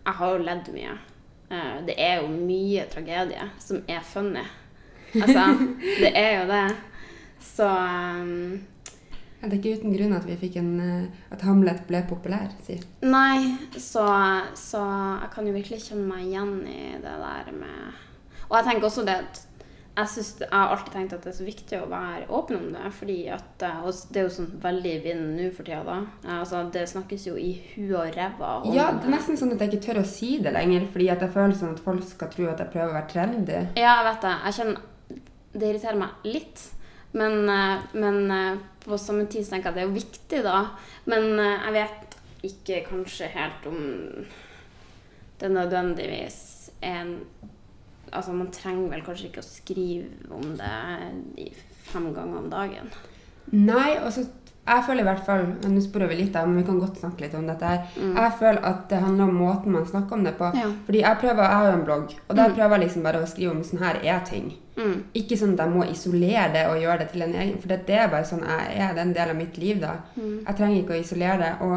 Jeg 0.00 0.16
har 0.18 0.32
jo 0.34 0.42
ledd 0.46 0.70
mye. 0.74 0.96
Eh, 1.50 1.76
Det 1.86 1.94
er 1.98 2.20
jo 2.22 2.30
mye 2.32 2.86
tragedie 2.90 3.46
som 3.62 3.82
er 3.88 4.02
funny. 4.06 4.42
Altså, 5.14 5.46
det 6.02 6.12
er 6.14 6.32
jo 6.40 6.48
det. 6.50 6.66
Så 7.40 7.66
um, 7.66 8.60
Ja, 9.40 9.48
det 9.48 9.54
er 9.54 9.58
ikke 9.58 9.78
uten 9.80 9.94
grunn 9.96 10.12
at 10.12 10.26
vi 10.28 10.36
fikk 10.36 10.58
en 10.60 10.72
eh, 10.84 11.22
At 11.32 11.40
Hamlet 11.46 11.86
ble 11.88 12.02
populær, 12.08 12.50
si. 12.66 12.76
Nei, 13.02 13.56
så, 13.80 14.04
så 14.58 14.82
jeg 15.22 15.30
kan 15.32 15.48
jo 15.48 15.54
virkelig 15.56 15.80
kjenne 15.86 16.04
meg 16.10 16.26
igjen 16.26 16.52
i 16.68 16.82
det 17.00 17.14
der 17.22 17.48
med 17.56 18.02
Og 18.50 18.58
jeg 18.58 18.66
tenker 18.68 18.90
også 18.90 19.06
det 19.08 19.16
at 19.22 19.40
jeg, 19.96 20.08
synes, 20.08 20.28
jeg 20.40 20.48
har 20.52 20.70
alltid 20.72 20.92
tenkt 20.94 21.12
at 21.12 21.24
det 21.24 21.32
er 21.32 21.36
så 21.36 21.44
viktig 21.44 21.78
å 21.80 21.88
være 21.90 22.28
åpen 22.30 22.56
om 22.56 22.68
det. 22.72 22.92
fordi 22.94 23.16
at, 23.28 23.62
eh, 23.66 23.80
og 23.84 23.92
Det 24.12 24.20
er 24.20 24.28
jo 24.28 24.34
sånn 24.36 24.50
veldig 24.62 24.92
i 24.94 25.02
vinden 25.04 25.36
nå 25.36 25.50
for 25.54 25.64
tida. 25.66 25.82
da. 25.84 25.96
Eh, 26.24 26.38
Altså, 26.40 26.62
det 26.72 26.88
snakkes 26.88 27.26
jo 27.26 27.34
i 27.36 27.52
huet 27.74 27.96
og 27.98 28.16
ræva 28.16 28.50
Ja, 28.74 28.92
det 28.92 29.04
er 29.08 29.16
nesten 29.16 29.36
sånn 29.36 29.52
at 29.52 29.60
jeg 29.60 29.72
ikke 29.72 29.86
tør 29.92 30.00
å 30.02 30.06
si 30.06 30.38
det 30.38 30.52
lenger, 30.52 30.86
fordi 30.92 31.10
at 31.10 31.20
jeg 31.20 31.30
føler 31.34 31.54
sånn 31.54 31.72
at 31.74 31.80
folk 31.84 32.02
skal 32.04 32.28
tro 32.28 32.48
at 32.48 32.58
jeg 32.58 32.70
prøver 32.70 32.90
å 32.90 32.98
være 32.98 33.08
trendy. 33.08 33.58
Ja, 33.76 33.96
jeg 34.02 34.04
vet 34.12 34.20
det. 34.22 34.36
Jeg 34.44 34.54
kjenner 34.54 34.80
Det 35.52 35.66
irriterer 35.66 35.98
meg 35.98 36.10
litt. 36.24 36.60
Men, 37.12 37.48
eh, 37.48 37.82
men 37.94 38.60
på 38.84 38.96
samme 38.96 39.26
tid 39.28 39.42
så 39.44 39.50
tenker 39.50 39.64
jeg 39.64 39.66
at 39.66 39.74
det 39.74 39.82
er 39.82 39.88
jo 39.88 40.00
viktig, 40.00 40.42
da. 40.44 40.70
Men 41.06 41.36
jeg 41.36 41.72
vet 41.72 42.16
ikke 42.44 42.86
kanskje 42.88 43.26
helt 43.28 43.66
om 43.66 44.26
det 45.40 45.50
nødvendigvis 45.50 46.70
er 46.80 47.00
en 47.00 47.24
Altså, 48.10 48.34
man 48.34 48.50
trenger 48.54 48.90
vel 48.90 49.06
kanskje 49.06 49.30
ikke 49.30 49.44
å 49.44 49.46
skrive 49.46 50.34
om 50.34 50.54
det 50.58 51.50
fem 51.90 52.10
ganger 52.14 52.42
om 52.42 52.50
dagen. 52.52 52.92
Nei, 53.50 53.98
og 53.98 54.12
så 54.14 54.26
jeg 54.70 54.84
føler 54.86 55.02
i 55.02 55.06
hvert 55.08 55.22
fall 55.26 55.46
Nå 55.72 55.80
sporer 55.82 56.10
vi 56.10 56.18
litt 56.20 56.36
men 56.36 56.58
vi 56.60 56.64
kan 56.66 56.78
godt 56.78 57.00
snakke 57.00 57.24
litt 57.24 57.34
om 57.34 57.46
dette 57.48 57.66
her. 57.66 57.86
Jeg 57.96 58.34
føler 58.38 58.60
at 58.68 58.82
det 58.90 59.00
handler 59.02 59.30
om 59.30 59.40
måten 59.40 59.74
man 59.74 59.86
snakker 59.88 60.18
om 60.18 60.26
det 60.26 60.34
på. 60.38 60.50
Ja. 60.54 60.68
Fordi 60.86 61.00
jeg 61.02 61.20
prøver, 61.22 61.42
jeg 61.42 61.56
har 61.56 61.68
jo 61.70 61.76
en 61.78 61.86
blogg, 61.88 62.16
og 62.28 62.36
der 62.38 62.52
prøver 62.54 62.76
jeg 62.76 62.84
liksom 62.84 63.06
bare 63.06 63.22
å 63.22 63.30
skrive 63.30 63.54
om 63.54 63.62
sånn 63.66 63.82
her 63.82 64.00
er 64.04 64.20
ting. 64.28 64.52
Mm. 64.76 64.96
Ikke 65.16 65.36
sånn 65.36 65.56
at 65.56 65.64
jeg 65.64 65.74
må 65.74 65.86
isolere 65.90 66.46
det 66.54 66.66
og 66.70 66.78
gjøre 66.80 67.02
det 67.02 67.08
til 67.12 67.24
en 67.26 67.34
egen 67.36 67.58
For 67.60 67.72
det 67.72 67.82
det 67.88 67.98
er 68.00 68.12
bare 68.12 68.28
sånn 68.28 68.44
jeg 68.46 68.76
er. 68.76 68.92
Det 68.94 69.02
er 69.02 69.06
en 69.08 69.16
del 69.16 69.32
av 69.32 69.40
mitt 69.40 69.58
liv, 69.60 69.80
da. 69.82 69.96
Jeg 70.16 70.56
trenger 70.60 70.78
ikke 70.82 70.96
å 70.96 71.00
isolere 71.02 71.40
det. 71.42 71.50
Og 71.66 71.74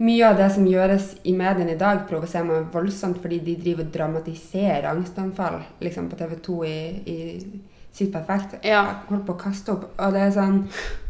mye 0.00 0.28
av 0.28 0.38
det 0.38 0.48
som 0.54 0.64
gjøres 0.68 1.10
i 1.28 1.34
mediene 1.36 1.74
i 1.74 1.80
dag, 1.80 2.06
provoserer 2.08 2.46
meg 2.48 2.70
voldsomt 2.72 3.20
fordi 3.20 3.40
de 3.44 3.56
driver 3.60 3.84
og 3.84 3.92
dramatiserer 3.94 4.88
angstanfall 4.88 5.60
liksom 5.84 6.08
på 6.08 6.16
TV 6.20 6.38
2 6.46 6.56
i, 6.64 6.78
i 7.04 7.18
Sykt 7.90 8.12
perfekt. 8.14 8.52
Ja. 8.62 8.84
Jeg 8.86 9.08
holdt 9.08 9.24
på 9.26 9.34
å 9.34 9.40
kaste 9.40 9.72
opp. 9.74 9.88
Og 9.98 10.12
det 10.14 10.20
er 10.22 10.34
sånn 10.34 10.60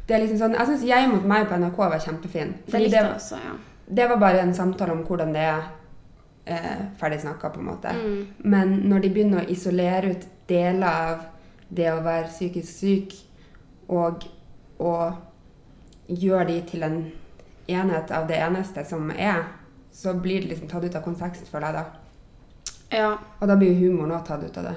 det 0.08 0.16
er 0.16 0.22
liksom 0.24 0.38
sånn, 0.40 0.56
Jeg 0.58 0.68
syns 0.70 0.86
Jeg 0.88 1.10
mot 1.10 1.26
meg 1.28 1.44
på 1.46 1.58
NRK 1.60 1.76
var 1.78 2.00
kjempefin. 2.02 2.54
Det 2.64 2.72
Fordi 2.72 2.86
likte 2.86 3.02
det, 3.04 3.18
også, 3.18 3.40
ja. 3.44 3.52
det 4.00 4.08
var 4.10 4.22
bare 4.22 4.40
en 4.42 4.54
samtale 4.56 4.96
om 4.96 5.04
hvordan 5.06 5.34
det 5.36 5.44
er 5.44 5.68
eh, 6.50 6.80
ferdig 6.98 7.20
snakka, 7.22 7.52
på 7.52 7.60
en 7.60 7.68
måte. 7.68 7.94
Mm. 7.94 8.20
Men 8.42 8.74
når 8.90 9.04
de 9.04 9.12
begynner 9.14 9.44
å 9.44 9.52
isolere 9.52 10.14
ut 10.14 10.26
deler 10.48 10.88
av 10.88 11.26
det 11.68 11.92
å 11.92 12.00
være 12.02 12.32
psykisk 12.32 12.72
syk, 12.72 13.14
og 13.90 14.26
å 14.82 14.94
gjøre 16.10 16.48
de 16.48 16.60
til 16.66 16.86
en 16.86 17.00
enhet 17.70 18.10
av 18.14 18.28
det 18.28 18.38
eneste 18.40 18.84
som 18.88 19.10
er, 19.10 19.44
så 19.92 20.14
blir 20.14 20.42
det 20.42 20.52
liksom 20.52 20.70
tatt 20.70 20.84
ut 20.84 20.96
av 20.96 21.04
kontekst, 21.04 21.48
føler 21.50 21.70
jeg 21.70 21.78
da. 21.80 21.84
ja. 23.00 23.10
Og 23.40 23.50
da 23.50 23.56
blir 23.58 23.72
jo 23.74 23.88
humoren 23.88 24.14
òg 24.18 24.26
tatt 24.28 24.44
ut 24.44 24.60
av 24.60 24.70
det. 24.70 24.76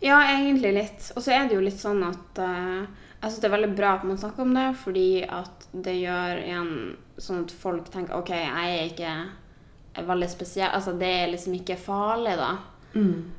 Ja, 0.00 0.18
egentlig 0.32 0.72
litt. 0.74 1.10
Og 1.14 1.22
så 1.24 1.34
er 1.36 1.46
det 1.46 1.58
jo 1.58 1.64
litt 1.64 1.80
sånn 1.80 2.02
at 2.06 2.40
uh, 2.40 2.88
jeg 3.20 3.28
syns 3.28 3.42
det 3.42 3.50
er 3.50 3.56
veldig 3.56 3.74
bra 3.76 3.92
at 3.98 4.06
man 4.08 4.18
snakker 4.20 4.46
om 4.46 4.56
det, 4.56 4.68
fordi 4.80 5.08
at 5.28 5.68
det 5.72 5.98
gjør 6.00 6.40
igjen 6.40 6.74
sånn 7.20 7.44
at 7.44 7.52
folk 7.52 7.90
tenker 7.92 8.16
OK, 8.16 8.32
jeg 8.32 8.76
er 8.78 8.88
ikke 8.88 10.04
veldig 10.08 10.28
spesiell 10.30 10.72
Altså, 10.72 10.94
det 10.96 11.10
er 11.18 11.32
liksom 11.34 11.56
ikke 11.58 11.76
farlig, 11.80 12.36
da. 12.40 12.54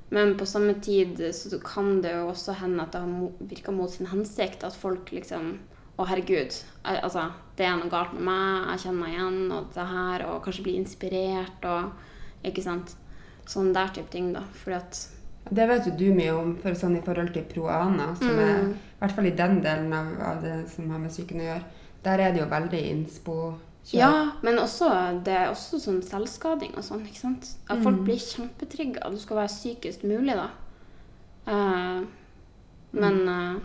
Men 0.10 0.38
på 0.38 0.46
samme 0.46 0.74
tid 0.74 1.36
så 1.36 1.60
kan 1.64 2.02
det 2.02 2.14
jo 2.16 2.30
også 2.30 2.56
hende 2.62 2.84
at 2.84 2.94
det 2.94 3.02
har 3.04 3.32
virka 3.50 3.72
mot 3.72 3.92
sin 3.92 4.08
hensikt. 4.12 4.64
At 4.64 4.76
folk 4.76 5.12
liksom 5.12 5.58
Å, 6.02 6.06
herregud. 6.10 6.56
Altså, 6.90 7.28
det 7.60 7.66
er 7.68 7.76
noe 7.78 7.92
galt 7.92 8.14
med 8.18 8.24
meg. 8.26 8.70
Jeg 8.72 8.86
kjenner 8.88 9.02
meg 9.04 9.14
igjen, 9.14 9.42
og 9.54 9.68
det 9.76 9.86
her. 9.92 10.24
Og 10.32 10.40
kanskje 10.46 10.64
bli 10.66 10.78
inspirert 10.82 11.68
og 11.70 12.08
Ikke 12.50 12.64
sant. 12.66 12.96
Sånn 13.46 13.68
der 13.76 13.92
type 13.94 14.10
ting, 14.10 14.32
da. 14.34 14.42
Fordi 14.64 14.76
at 14.80 15.02
Det 15.54 15.68
vet 15.70 15.86
jo 15.86 15.92
du 15.98 16.08
mye 16.16 16.32
om 16.34 16.56
for 16.62 16.74
sånn 16.78 16.96
i 16.98 17.02
forhold 17.06 17.34
til 17.36 17.44
Proana, 17.50 18.16
som 18.18 18.30
er 18.40 18.64
Mm. 18.64 18.72
i 18.72 19.00
hvert 19.02 19.16
fall 19.16 19.26
i 19.30 19.36
den 19.38 19.62
delen 19.62 19.94
av, 19.94 20.08
av 20.22 20.42
det 20.42 20.70
som 20.70 20.90
har 20.90 21.00
med 21.00 21.12
psyken 21.12 21.40
å 21.42 21.44
gjøre. 21.44 21.64
Der 22.04 22.20
er 22.20 22.32
det 22.32 22.40
jo 22.42 22.46
veldig 22.50 22.82
innspo. 22.92 23.36
Ja, 23.94 24.32
men 24.44 24.58
også, 24.62 24.90
det 25.24 25.34
er 25.34 25.50
også 25.50 25.80
sånn 25.82 26.02
selvskading 26.06 26.76
og 26.78 26.84
sånn, 26.84 27.02
ikke 27.06 27.18
sant? 27.20 27.48
At 27.70 27.82
folk 27.84 28.04
blir 28.06 28.18
kjempetrygga. 28.18 29.10
Du 29.12 29.18
skal 29.18 29.38
være 29.38 29.50
sykest 29.50 30.04
mulig, 30.04 30.36
da. 30.38 30.50
Uh, 31.48 32.06
men 32.94 33.28
eh, 33.28 33.60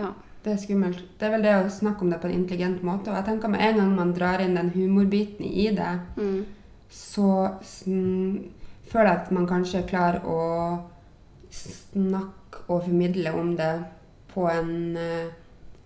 ja. 0.00 0.12
Det 0.48 0.54
er 0.56 0.60
skummelt. 0.62 1.00
Det 1.20 1.26
er 1.26 1.32
vel 1.34 1.42
det 1.44 1.54
å 1.58 1.64
snakke 1.68 2.00
om 2.06 2.10
det 2.12 2.18
på 2.22 2.28
en 2.30 2.38
intelligent 2.38 2.78
måte. 2.86 3.10
Og 3.12 3.16
jeg 3.18 3.26
tenker 3.26 3.50
med 3.52 3.60
en 3.60 3.80
gang 3.82 3.90
man 3.98 4.12
drar 4.16 4.40
inn 4.40 4.54
den 4.56 4.70
humorbiten 4.72 5.44
i 5.44 5.66
det, 5.76 5.90
Mm. 6.16 6.46
så 6.90 7.58
sn 7.62 8.48
føler 8.88 9.10
jeg 9.10 9.18
at 9.20 9.30
man 9.36 9.46
kanskje 9.46 9.82
klarer 9.90 10.24
å 10.24 10.80
snakke 11.52 12.62
og 12.68 12.84
formidle 12.86 13.32
om 13.36 13.50
det 13.58 13.74
på 14.32 14.46
en 14.48 14.96
uh, 14.96 15.28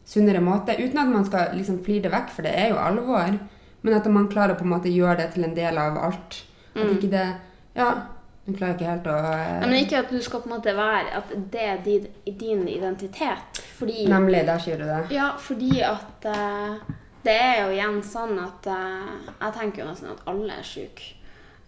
sunnere 0.06 0.40
måte. 0.44 0.76
Uten 0.78 0.98
at 1.02 1.10
man 1.10 1.24
skal 1.26 1.56
liksom 1.56 1.82
flire 1.84 2.02
det 2.06 2.12
vekk, 2.14 2.30
for 2.30 2.42
det 2.46 2.54
er 2.54 2.70
jo 2.70 2.78
alvor. 2.78 3.38
Men 3.82 3.94
at 3.98 4.06
man 4.06 4.28
klarer 4.30 4.54
på 4.54 4.62
en 4.62 4.74
måte 4.76 4.92
gjøre 4.94 5.16
det 5.24 5.32
til 5.34 5.44
en 5.48 5.56
del 5.58 5.78
av 5.78 5.98
alt. 5.98 6.44
At 6.76 6.82
Mm. 6.86 6.96
ikke 6.98 7.10
det 7.10 7.26
Ja, 7.74 7.94
nå 8.42 8.56
klarer 8.58 8.74
ikke 8.74 8.88
helt 8.88 9.06
å 9.06 9.16
eh, 9.30 9.60
Men 9.62 9.76
ikke 9.78 10.00
at 10.02 10.10
du 10.10 10.18
skal 10.22 10.42
på 10.42 10.48
en 10.50 10.56
måte 10.56 10.72
være 10.74 11.12
At 11.20 11.30
det 11.52 11.62
er 11.62 11.82
din, 11.84 12.08
din 12.26 12.64
identitet. 12.66 13.60
Fordi 13.78 14.08
Nemlig, 14.10 14.40
der 14.48 14.58
sier 14.58 14.80
du 14.80 14.86
det. 14.88 15.04
Ja, 15.14 15.28
fordi 15.38 15.76
at 15.86 16.26
eh, 16.26 16.80
det 17.22 17.36
er 17.38 17.60
jo 17.62 17.68
igjen 17.76 18.00
sånn 18.02 18.34
at 18.42 18.66
eh, 18.66 19.12
Jeg 19.36 19.54
tenker 19.58 19.84
jo 19.84 19.90
nesten 19.92 20.10
at 20.10 20.24
alle 20.30 20.56
er 20.58 20.66
syke. 20.66 21.12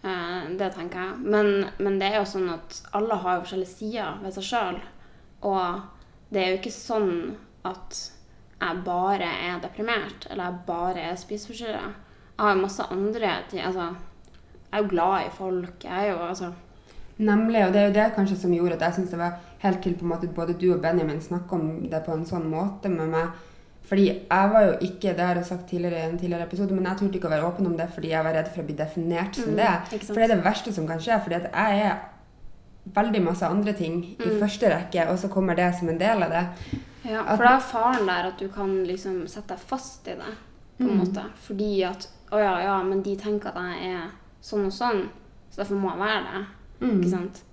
Eh, 0.03 0.41
det 0.59 0.73
tenker 0.75 0.99
jeg. 0.99 1.21
Men, 1.23 1.69
men 1.79 2.01
det 2.01 2.11
er 2.11 2.19
jo 2.19 2.27
sånn 2.33 2.49
at 2.57 2.81
alle 2.97 3.21
har 3.23 3.37
jo 3.37 3.45
forskjellige 3.45 3.75
sider 3.77 4.19
ved 4.25 4.35
seg 4.35 4.49
sjøl. 4.49 4.81
Og 5.47 5.79
det 6.33 6.41
er 6.41 6.51
jo 6.51 6.59
ikke 6.59 6.75
sånn 6.75 7.15
at 7.65 8.01
jeg 8.59 8.83
bare 8.85 9.29
er 9.47 9.63
deprimert, 9.63 10.27
eller 10.29 10.49
jeg 10.49 10.67
bare 10.67 11.07
er 11.07 11.17
spiseforstyrra. 11.19 11.87
Jeg 12.35 12.43
har 12.43 12.53
jo 12.53 12.61
masse 12.61 12.85
andre 12.91 13.33
ting. 13.49 13.63
Altså, 13.63 13.89
jeg 14.65 14.75
er 14.75 14.83
jo 14.83 14.91
glad 14.91 15.17
i 15.23 15.33
folk. 15.39 15.83
Jeg 15.87 15.95
er 15.95 16.11
jo 16.11 16.21
altså 16.27 16.51
Nemlig, 17.17 17.65
og 17.65 17.73
det 17.73 17.79
er 17.81 17.87
jo 17.87 17.93
det 17.95 18.13
kanskje 18.15 18.35
som 18.37 18.51
gjorde 18.53 18.73
at 18.75 18.81
jeg 18.81 18.93
syns 18.93 19.09
det 19.13 19.19
var 19.19 19.37
helt 19.59 19.81
til 19.83 19.93
på 19.95 20.03
en 20.05 20.09
måte 20.11 20.27
både 20.35 20.53
du 20.59 20.73
og 20.73 20.81
Benjamin 20.81 21.21
snakka 21.21 21.55
om 21.55 21.89
det 21.89 22.01
på 22.05 22.11
en 22.13 22.25
sånn 22.25 22.49
måte 22.51 22.89
med 22.91 23.07
meg. 23.13 23.29
Fordi 23.85 24.05
jeg 24.07 24.49
var 24.51 24.63
jo 24.65 24.73
ikke 24.81 25.13
det 25.15 25.19
har 25.25 25.35
jeg 25.35 25.45
sagt 25.45 25.69
tidligere 25.69 25.99
i 26.01 26.09
en 26.09 26.17
tidligere 26.19 26.43
episode, 26.47 26.73
men 26.73 26.85
jeg 26.89 26.97
turte 26.97 27.19
ikke 27.19 27.27
å 27.29 27.35
være 27.35 27.45
åpen 27.47 27.67
om 27.67 27.77
det 27.77 27.85
fordi 27.93 28.09
jeg 28.09 28.23
var 28.25 28.33
redd 28.33 28.47
for 28.51 28.63
å 28.63 28.65
bli 28.65 28.75
definert 28.75 29.35
som 29.35 29.51
Mm, 29.53 29.55
det. 29.55 29.99
For 30.07 30.13
det 30.15 30.23
er 30.23 30.35
det 30.35 30.43
verste 30.43 30.73
som 30.73 30.87
kan 30.87 30.99
skje, 30.99 31.19
fordi 31.23 31.35
jeg 31.35 31.85
er 31.85 31.95
veldig 32.95 33.21
masse 33.23 33.45
andre 33.45 33.73
ting 33.73 34.15
Mm. 34.19 34.25
i 34.25 34.39
første 34.39 34.69
rekke, 34.69 35.07
og 35.09 35.17
så 35.19 35.27
kommer 35.29 35.55
det 35.55 35.75
som 35.79 35.89
en 35.89 35.97
del 35.97 36.23
av 36.23 36.29
det. 36.29 36.45
Ja, 37.05 37.23
for 37.35 37.43
da 37.43 37.55
er 37.55 37.59
faren 37.59 38.05
der 38.07 38.27
at 38.27 38.39
du 38.39 38.47
kan 38.49 38.83
liksom 38.85 39.27
sette 39.27 39.47
deg 39.49 39.59
fast 39.59 40.07
i 40.07 40.11
det, 40.15 40.33
på 40.79 40.89
en 40.89 40.97
måte. 40.99 41.23
Fordi 41.47 41.83
at 41.83 42.07
Å 42.31 42.39
ja, 42.39 42.59
ja, 42.59 42.83
men 42.83 43.03
de 43.03 43.15
tenker 43.15 43.49
at 43.49 43.55
jeg 43.55 43.93
er 43.93 44.09
sånn 44.41 44.65
og 44.65 44.71
sånn, 44.73 45.09
så 45.51 45.61
derfor 45.61 45.75
må 45.75 45.91
jeg 45.91 45.99
være 45.99 46.23
det. 46.23 46.45
Ikke 46.81 47.09
sant? 47.09 47.43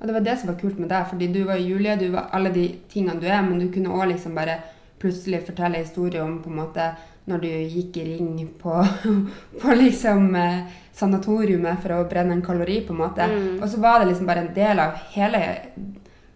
Og 0.00 0.08
det 0.08 0.14
var 0.16 0.24
det 0.26 0.38
som 0.38 0.48
var 0.50 0.58
kult 0.58 0.78
med 0.82 0.88
deg, 0.90 1.06
fordi 1.06 1.28
du 1.32 1.44
var 1.46 1.60
Julie, 1.62 1.96
du 1.96 2.08
var 2.10 2.30
alle 2.34 2.50
de 2.50 2.66
tingene 2.90 3.20
du 3.22 3.26
er, 3.26 3.42
men 3.46 3.60
du 3.60 3.68
kunne 3.70 3.94
òg 3.94 4.08
liksom 4.10 4.34
bare 4.34 4.58
plutselig 5.02 5.44
fortelle 5.46 5.78
historier 5.82 6.22
om 6.24 6.40
på 6.42 6.50
en 6.50 6.56
måte 6.56 6.88
når 7.30 7.38
du 7.38 7.48
gikk 7.48 7.96
i 8.02 8.04
ring 8.08 8.48
på, 8.58 8.80
på 9.62 9.74
liksom 9.78 10.34
eh, 10.34 10.64
sanatoriumet 10.92 11.78
for 11.82 11.94
å 11.94 12.08
brenne 12.10 12.34
en 12.34 12.42
kalori, 12.42 12.80
på 12.86 12.96
en 12.96 13.02
måte. 13.04 13.28
Mm. 13.30 13.60
Og 13.62 13.68
så 13.70 13.78
var 13.82 14.00
det 14.00 14.10
liksom 14.10 14.26
bare 14.26 14.42
en 14.46 14.54
del 14.56 14.82
av 14.82 14.98
hele 15.14 15.42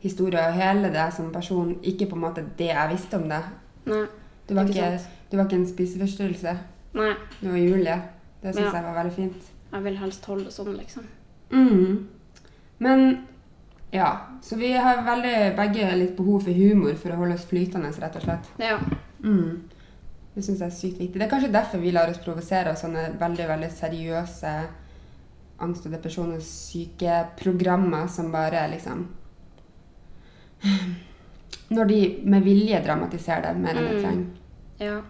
historien 0.05 0.47
og 0.47 0.61
hele 0.61 0.93
det 0.95 1.09
som 1.17 1.33
person, 1.35 1.75
ikke 1.83 2.07
på 2.07 2.19
en 2.19 2.25
måte 2.29 2.47
det 2.59 2.71
jeg 2.71 2.93
visste 2.95 3.19
om 3.19 3.27
deg. 3.31 3.51
Nei. 3.91 4.05
Du 4.47 4.55
var 4.55 4.71
Ikke 4.71 4.79
ikke, 4.79 5.15
du 5.31 5.37
var 5.37 5.49
ikke 5.49 5.59
en 5.59 5.71
spiseforstyrrelse. 5.75 6.59
Nei. 6.95 7.13
Du 7.41 7.49
var 7.51 7.59
Julie. 7.59 8.03
Det 8.43 8.55
syns 8.55 8.67
Ja. 8.69 8.75
jeg 8.79 8.85
var 8.85 8.95
veldig 9.03 9.17
fint. 9.17 9.55
Jeg 9.73 9.85
vil 9.85 9.97
helst 9.99 10.25
holde 10.31 10.45
det 10.45 10.53
sånn, 10.55 10.77
liksom. 10.79 11.09
Mm. 11.51 12.07
Men 12.79 13.27
ja, 13.91 14.11
så 14.43 14.57
vi 14.57 14.73
har 14.77 15.03
veldig 15.07 15.57
begge 15.57 15.97
litt 15.97 16.17
behov 16.17 16.43
for 16.45 16.53
humor 16.53 16.95
for 17.01 17.11
å 17.15 17.17
holde 17.21 17.35
oss 17.39 17.47
flytende, 17.49 17.91
rett 18.03 18.17
og 18.17 18.23
slett. 18.27 18.51
Ja. 18.61 18.79
Mm. 19.25 19.63
Det 20.35 20.43
syns 20.45 20.61
jeg 20.61 20.67
er 20.69 20.75
sykt 20.77 20.99
viktig. 21.01 21.17
Det 21.19 21.25
er 21.27 21.31
kanskje 21.33 21.53
derfor 21.55 21.79
vi 21.81 21.93
lar 21.97 22.11
oss 22.13 22.19
provosere 22.21 22.71
av 22.75 22.77
sånne 22.77 23.07
veldig 23.21 23.47
veldig 23.49 23.71
seriøse 23.73 24.53
angst- 25.65 25.87
og 25.89 25.93
depresjon- 25.97 26.35
og 26.37 26.43
sykeprogrammer 26.45 28.07
som 28.13 28.29
bare 28.33 28.67
liksom 28.75 29.07
Når 31.69 31.85
de 31.91 32.01
med 32.25 32.45
vilje 32.47 32.79
dramatiserer 32.85 33.55
det 33.55 33.61
mer 33.63 33.77
enn 33.81 33.89
det 33.89 33.95
Mm. 33.97 34.03
trenger. 34.03 34.27
ja. 34.81 35.03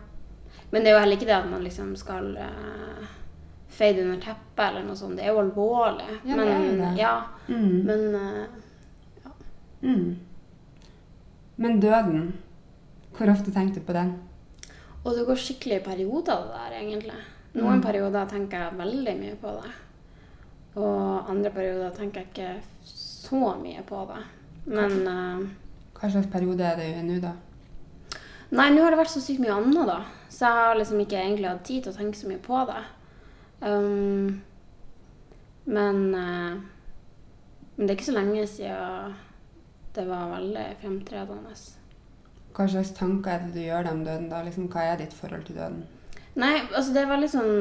Men 0.73 0.83
det 0.83 0.91
er 0.91 0.95
jo 0.97 1.01
heller 1.01 1.17
ikke 1.17 1.27
det 1.27 1.35
at 1.37 1.51
man 1.51 1.63
liksom 1.65 1.97
skal 1.97 2.37
uh, 2.37 3.05
fade 3.77 4.03
under 4.05 4.21
teppet 4.25 4.63
eller 4.69 4.85
noe 4.87 4.97
sånt. 4.99 5.17
Det 5.19 5.25
er 5.27 5.33
jo 5.35 5.43
alvorlig. 5.43 6.09
Ja, 6.25 6.37
det 6.37 6.37
men, 6.37 6.49
er 6.49 6.77
det. 6.83 6.93
Ja, 7.01 7.15
Mm. 7.49 7.85
men 7.87 8.13
ja, 8.13 9.31
Mm. 9.83 10.17
Men 11.59 11.81
døden, 11.81 12.33
hvor 13.17 13.31
ofte 13.33 13.53
tenker 13.53 13.75
du 13.81 13.81
på 13.87 13.93
den? 13.97 14.15
Og 15.05 15.15
det 15.15 15.27
går 15.27 15.39
skikkelig 15.39 15.77
i 15.81 15.85
perioder, 15.85 16.43
det 16.43 16.55
der, 16.57 16.79
egentlig. 16.81 17.19
Noen 17.55 17.79
Mm. 17.79 17.83
perioder 17.83 18.27
tenker 18.29 18.59
jeg 18.59 18.79
veldig 18.79 19.15
mye 19.21 19.37
på 19.37 19.53
det. 19.63 19.71
Og 20.77 21.31
andre 21.31 21.51
perioder 21.51 21.91
tenker 21.97 22.21
jeg 22.21 22.27
ikke 22.35 22.61
så 22.85 23.55
mye 23.63 23.83
på 23.87 24.07
det. 24.09 24.25
Men 24.67 25.07
eh, 25.09 25.47
Hva 26.01 26.11
slags 26.11 26.27
periode 26.27 26.61
er 26.61 26.77
det 26.77 27.05
nå, 27.05 27.21
da? 27.21 27.33
Nei, 28.51 28.71
nå 28.71 28.83
har 28.83 28.91
det 28.91 28.99
vært 28.99 29.09
så 29.15 29.21
sykt 29.21 29.41
mye 29.41 29.53
annet, 29.55 29.87
da. 29.87 30.01
Så 30.29 30.41
jeg 30.45 30.53
har 30.55 30.75
liksom 30.77 31.01
ikke 31.01 31.17
egentlig 31.23 31.49
hatt 31.49 31.65
tid 31.65 31.83
til 31.85 31.93
å 31.93 31.97
tenke 31.97 32.15
så 32.17 32.29
mye 32.29 32.39
på 32.39 32.67
det. 32.67 32.83
Um, 33.61 34.43
men, 35.65 36.15
uh, 36.15 36.61
men 37.77 37.87
det 37.87 37.91
er 37.91 37.97
ikke 37.97 38.11
så 38.11 38.19
lenge 38.19 38.47
siden 38.51 39.17
det 39.97 40.05
var 40.09 40.35
veldig 40.35 40.67
fremtredende. 40.83 41.55
Hva 42.57 42.67
slags 42.69 42.93
tanker 42.97 43.33
er 43.33 43.47
det 43.47 43.55
du 43.55 43.63
gjør 43.65 43.87
deg 43.87 43.97
om 43.97 44.05
døden, 44.05 44.29
da? 44.33 44.43
Liksom, 44.45 44.69
hva 44.73 44.85
er 44.91 45.01
ditt 45.01 45.17
forhold 45.17 45.47
til 45.49 45.57
døden? 45.57 45.85
Nei, 46.37 46.55
altså 46.67 46.93
det 46.93 47.03
er 47.03 47.13
veldig 47.15 47.31
sånn 47.33 47.55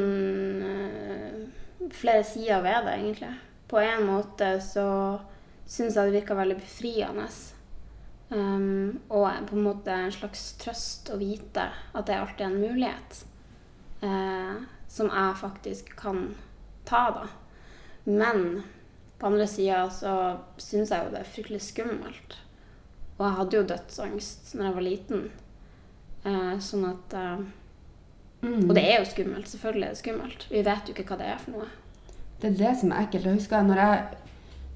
uh, 0.67 1.89
flere 1.95 2.23
sider 2.27 2.63
ved 2.65 2.89
det, 2.89 2.97
egentlig. 2.99 3.33
På 3.71 3.79
en 3.81 4.03
måte 4.07 4.57
så 4.63 4.87
syns 5.65 5.95
jeg 5.95 6.09
det 6.11 6.19
virker 6.19 6.37
veldig 6.37 6.57
befriende. 6.59 7.27
Um, 8.29 9.01
og 9.13 9.29
på 9.47 9.55
en 9.55 9.65
måte 9.67 9.93
en 9.93 10.13
slags 10.13 10.55
trøst 10.61 11.11
å 11.13 11.19
vite 11.21 11.67
at 11.93 12.07
det 12.07 12.15
er 12.15 12.23
alltid 12.23 12.47
en 12.47 12.55
mulighet 12.57 13.19
eh, 14.01 14.63
som 14.95 15.11
jeg 15.11 15.41
faktisk 15.41 15.91
kan 15.99 16.29
ta, 16.87 17.03
da. 17.11 17.27
Men 18.05 18.63
på 19.19 19.27
andre 19.27 19.47
sida 19.49 19.83
så 19.91 20.15
syns 20.61 20.93
jeg 20.93 21.03
jo 21.03 21.13
det 21.13 21.21
er 21.21 21.33
fryktelig 21.35 21.61
skummelt. 21.67 22.39
Og 23.17 23.27
jeg 23.27 23.37
hadde 23.39 23.59
jo 23.59 23.67
dødsangst 23.71 24.55
når 24.55 24.69
jeg 24.69 24.77
var 24.79 24.85
liten. 24.87 25.29
Eh, 26.25 26.55
sånn 26.63 26.87
at 26.89 27.15
eh, 27.15 27.45
Mm. 28.45 28.69
Og 28.69 28.75
det 28.75 28.83
er 28.83 28.99
jo 28.99 29.09
skummelt. 29.09 29.49
Selvfølgelig 29.49 29.85
er 29.85 29.93
det 29.95 29.97
skummelt. 29.97 30.47
Vi 30.51 30.61
vet 30.65 30.89
jo 30.89 30.93
ikke 30.93 31.07
hva 31.09 31.17
det 31.21 31.29
er 31.31 31.41
for 31.41 31.55
noe. 31.55 31.69
Det 32.41 32.51
er 32.51 32.59
det 32.59 32.73
som 32.81 32.91
er 32.91 33.05
ekkelt. 33.05 33.25
Jeg 33.29 33.39
husker 33.39 33.65
når 33.65 33.81
jeg, 33.81 34.19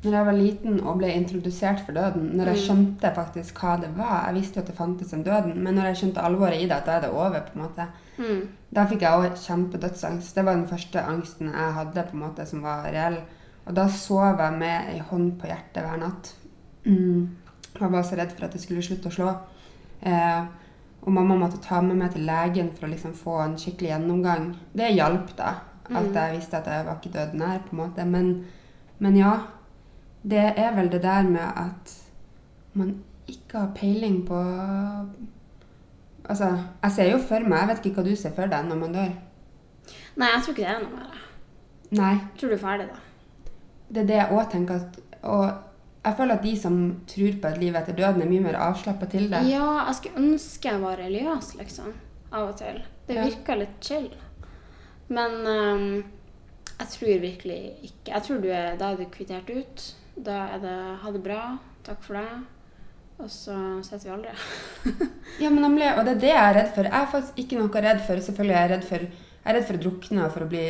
når 0.03 0.12
jeg 0.13 0.25
var 0.25 0.32
liten 0.34 0.79
og 0.88 0.98
ble 0.98 1.08
introdusert 1.12 1.79
for 1.86 1.91
døden, 1.91 2.29
når 2.38 2.46
jeg 2.46 2.56
Mm. 2.56 2.63
skjønte 2.65 3.15
faktisk 3.15 3.53
hva 3.60 3.82
det 3.82 3.89
var 3.98 4.25
Jeg 4.27 4.36
visste 4.36 4.56
jo 4.56 4.62
at 4.62 4.68
det 4.68 4.75
fantes 4.75 5.13
en 5.13 5.24
døden, 5.24 5.63
men 5.63 5.75
når 5.75 5.84
jeg 5.89 5.96
skjønte 5.98 6.22
alvoret 6.24 6.56
i 6.62 6.68
det, 6.68 6.72
at 6.72 6.86
da 6.86 6.91
er 6.91 7.01
det 7.01 7.10
over, 7.10 7.39
på 7.41 7.56
en 7.56 7.62
måte, 7.62 7.88
Mm. 8.18 8.48
da 8.74 8.86
fikk 8.86 9.01
jeg 9.01 9.12
òg 9.12 9.36
kjempedødsangst. 9.36 10.36
Det 10.36 10.46
var 10.46 10.53
den 10.56 10.68
første 10.68 11.01
angsten 11.06 11.48
jeg 11.51 11.74
hadde 11.74 12.03
på 12.03 12.13
en 12.13 12.20
måte 12.20 12.46
som 12.48 12.62
var 12.62 12.84
reell. 12.86 13.18
Og 13.68 13.75
da 13.75 13.88
sov 13.88 14.38
jeg 14.39 14.60
med 14.60 14.89
ei 14.89 15.00
hånd 15.00 15.38
på 15.39 15.48
hjertet 15.48 15.84
hver 15.84 16.00
natt. 16.00 16.34
Mm. 16.86 17.29
Jeg 17.79 17.91
var 17.91 18.01
så 18.03 18.15
redd 18.18 18.32
for 18.32 18.46
at 18.46 18.51
det 18.51 18.62
skulle 18.62 18.82
slutte 18.82 19.10
å 19.10 19.12
slå. 19.12 19.36
Eh, 20.01 20.46
og 21.03 21.13
mamma 21.13 21.36
måtte 21.36 21.62
ta 21.62 21.82
med 21.82 21.98
meg 21.98 22.12
til 22.13 22.25
legen 22.25 22.72
for 22.75 22.88
å 22.88 22.89
liksom 22.91 23.13
få 23.13 23.44
en 23.46 23.56
skikkelig 23.58 23.89
gjennomgang. 23.89 24.56
Det 24.75 24.96
hjalp, 24.96 25.36
da. 25.36 25.56
At 25.91 26.03
Mm. 26.06 26.13
jeg 26.13 26.36
visste 26.39 26.53
at 26.58 26.65
jeg 26.65 26.86
var 26.86 26.96
ikke 26.96 27.13
døden 27.13 27.39
nær, 27.39 27.60
på 27.60 27.74
en 27.74 27.77
måte. 27.89 28.06
Men, 28.06 28.46
men 29.00 29.15
ja. 29.18 29.38
Det 30.23 30.38
er 30.57 30.73
vel 30.75 30.89
det 30.91 31.01
der 31.03 31.23
med 31.23 31.45
at 31.55 31.93
man 32.73 32.95
ikke 33.27 33.57
har 33.59 33.71
peiling 33.75 34.25
på 34.27 34.39
Altså, 36.29 36.49
jeg 36.83 36.91
ser 36.91 37.11
jo 37.11 37.17
for 37.17 37.39
meg 37.49 37.59
Jeg 37.63 37.69
vet 37.71 37.85
ikke 37.85 38.01
hva 38.01 38.09
du 38.09 38.15
ser 38.19 38.33
for 38.38 38.51
deg 38.51 38.67
når 38.69 38.75
man 38.83 38.93
dør. 38.93 39.13
Nei, 40.19 40.27
jeg 40.35 40.43
tror 40.43 40.53
ikke 40.53 40.65
det 40.65 40.73
er 40.73 40.83
noe 40.83 40.99
det. 40.99 41.23
Nei. 41.97 42.11
Jeg 42.11 42.38
tror 42.41 42.51
du 42.51 42.55
er 42.57 42.61
ferdig, 42.61 42.85
da. 42.91 42.99
Det 43.89 44.01
er 44.03 44.09
det 44.11 44.17
jeg 44.19 44.35
òg 44.35 44.51
tenker. 44.51 44.83
At, 44.83 44.99
og 45.23 45.45
jeg 46.05 46.17
føler 46.19 46.35
at 46.38 46.43
de 46.45 46.51
som 46.59 46.75
tror 47.09 47.39
på 47.41 47.47
et 47.49 47.57
liv 47.63 47.75
etter 47.79 47.97
døden, 47.97 48.21
er 48.21 48.29
mye 48.29 48.43
mer 48.45 48.59
avslappa 48.61 49.07
til 49.09 49.25
det. 49.31 49.41
Ja, 49.49 49.65
jeg 49.88 49.95
skulle 49.97 50.21
ønske 50.27 50.69
jeg 50.69 50.81
var 50.83 51.01
religiøs, 51.01 51.53
liksom. 51.57 51.89
Av 52.31 52.51
og 52.51 52.57
til. 52.59 52.77
Det 53.07 53.15
Ja. 53.17 53.25
virka 53.25 53.55
litt 53.57 53.79
chill. 53.81 54.09
Men 55.10 55.32
um, 55.49 56.03
jeg 56.79 56.88
tror 56.93 57.19
virkelig 57.23 57.62
ikke 57.82 58.12
Jeg 58.13 58.23
tror 58.27 58.38
du 58.43 58.47
er, 58.53 58.75
da 58.77 58.91
er 58.91 58.97
du 58.97 59.05
kvittert 59.10 59.49
ut. 59.49 59.95
Da 60.25 60.39
er 60.55 60.63
det 60.63 60.77
ha 61.03 61.12
det 61.15 61.21
bra, 61.23 61.41
takk 61.86 62.01
for 62.03 62.19
det. 62.19 62.39
Og 63.19 63.27
så 63.32 63.55
ses 63.84 64.05
vi 64.05 64.12
aldri. 64.13 64.32
Ja, 65.43 65.49
men 65.51 65.62
nemlig, 65.63 65.88
og 65.95 66.05
det 66.08 66.17
er 66.17 66.21
det 66.23 66.32
jeg 66.32 66.43
er 66.43 66.55
redd 66.58 66.71
for. 66.75 66.88
Jeg 66.88 66.95
er 66.99 67.12
faktisk 67.12 67.38
ikke 67.43 67.60
noe 67.60 67.82
redd 67.84 67.99
for 68.03 68.21
Selvfølgelig 68.23 68.55
er 68.55 68.63
jeg 68.63 68.71
redd 68.73 68.86
for, 68.88 69.05
jeg 69.05 69.51
er 69.51 69.55
redd 69.58 69.67
for 69.67 69.77
å 69.79 69.82
drukne 69.84 70.25
og 70.25 70.34
for 70.36 70.45
å 70.45 70.49
bli 70.51 70.63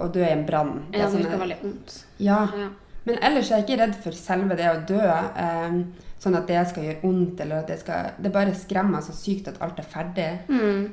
og 0.00 0.12
dø 0.14 0.22
i 0.24 0.30
en 0.32 0.46
brann. 0.48 0.72
Er 0.90 1.00
Ja, 1.00 1.04
det 1.04 1.10
sånn 1.12 1.24
virker 1.24 1.42
veldig 1.44 1.58
vondt. 1.64 1.98
Ja, 2.22 2.40
Ja. 2.56 2.68
Men 3.08 3.16
ellers 3.24 3.48
er 3.50 3.60
jeg 3.60 3.64
ikke 3.64 3.78
redd 3.80 3.94
for 4.04 4.16
selve 4.16 4.56
det 4.58 4.66
å 4.68 4.80
dø. 4.86 5.00
Eh, 5.00 5.76
sånn 6.20 6.36
at 6.36 6.50
det 6.50 6.64
skal 6.68 6.84
gjøre 6.84 7.00
vondt, 7.02 7.40
eller 7.40 7.62
at 7.62 7.70
det 7.72 7.78
skal 7.80 8.10
Det 8.20 8.32
bare 8.32 8.54
skremmer 8.54 8.98
meg 8.98 9.06
så 9.06 9.14
sykt 9.16 9.48
at 9.48 9.60
alt 9.64 9.78
er 9.80 9.88
ferdig. 9.88 10.28
Mm, 10.52 10.90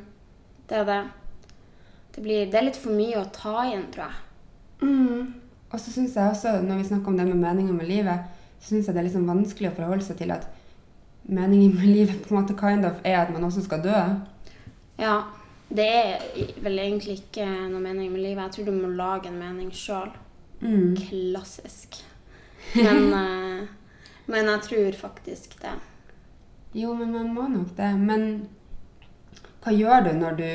det 0.70 0.78
er 0.78 0.86
det. 0.88 1.02
Det, 2.16 2.24
blir, 2.24 2.46
det 2.52 2.58
er 2.58 2.68
litt 2.70 2.80
for 2.80 2.96
mye 2.96 3.20
å 3.20 3.28
ta 3.36 3.58
igjen, 3.66 3.84
tror 3.92 4.08
jeg. 4.08 4.24
Mm. 4.88 5.34
Og 5.72 5.80
så 5.80 5.92
syns 5.92 6.16
jeg 6.16 6.32
også, 6.32 6.62
når 6.64 6.80
vi 6.80 6.88
snakker 6.88 7.12
om 7.12 7.18
det 7.18 7.28
med 7.28 7.42
meninga 7.42 7.74
med 7.76 7.90
livet, 7.90 8.20
så 8.60 8.70
syns 8.70 8.88
jeg 8.88 8.96
det 8.96 9.02
er 9.02 9.08
liksom 9.10 9.28
vanskelig 9.28 9.72
å 9.72 9.76
forholde 9.76 10.06
seg 10.06 10.20
til 10.22 10.32
at 10.36 10.48
meningen 11.28 11.76
med 11.76 11.90
livet 11.92 12.22
på 12.24 12.32
en 12.32 12.42
måte 12.42 12.56
kind 12.58 12.88
of 12.88 13.02
er 13.04 13.20
at 13.22 13.34
man 13.34 13.44
også 13.44 13.66
skal 13.66 13.84
dø. 13.84 13.98
Ja, 14.98 15.18
det 15.70 15.88
er 15.88 16.24
vel 16.64 16.80
egentlig 16.80 17.20
ikke 17.20 17.46
noe 17.68 17.84
mening 17.84 18.14
med 18.14 18.24
livet. 18.24 18.44
Jeg 18.46 18.56
tror 18.56 18.70
du 18.70 18.78
må 18.78 18.94
lage 18.96 19.28
en 19.28 19.40
mening 19.42 19.74
sjøl. 19.76 20.14
Mm. 20.62 20.96
Klassisk. 20.96 22.00
Men, 22.76 23.12
eh, 23.22 23.68
men 24.32 24.52
jeg 24.54 24.64
tror 24.70 25.00
faktisk 25.04 25.60
det. 25.62 25.76
Jo, 26.78 26.94
men 26.94 27.12
man 27.12 27.34
må 27.36 27.48
nok 27.52 27.76
det. 27.78 27.92
Men 28.00 28.48
hva 29.64 29.76
gjør 29.76 30.08
du 30.08 30.14
når 30.20 30.44
du 30.44 30.52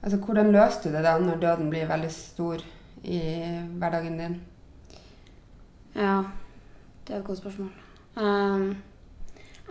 Altså, 0.00 0.16
hvordan 0.16 0.46
løser 0.48 0.86
du 0.86 0.94
det 0.94 1.00
da 1.04 1.18
når 1.20 1.42
døden 1.42 1.66
blir 1.68 1.84
veldig 1.84 2.08
stor 2.08 2.62
i 3.04 3.20
hverdagen 3.80 4.18
din? 4.18 4.40
Ja, 5.94 6.22
det 7.06 7.14
er 7.14 7.18
et 7.20 7.24
godt 7.26 7.38
spørsmål. 7.38 7.70
Um, 8.16 8.76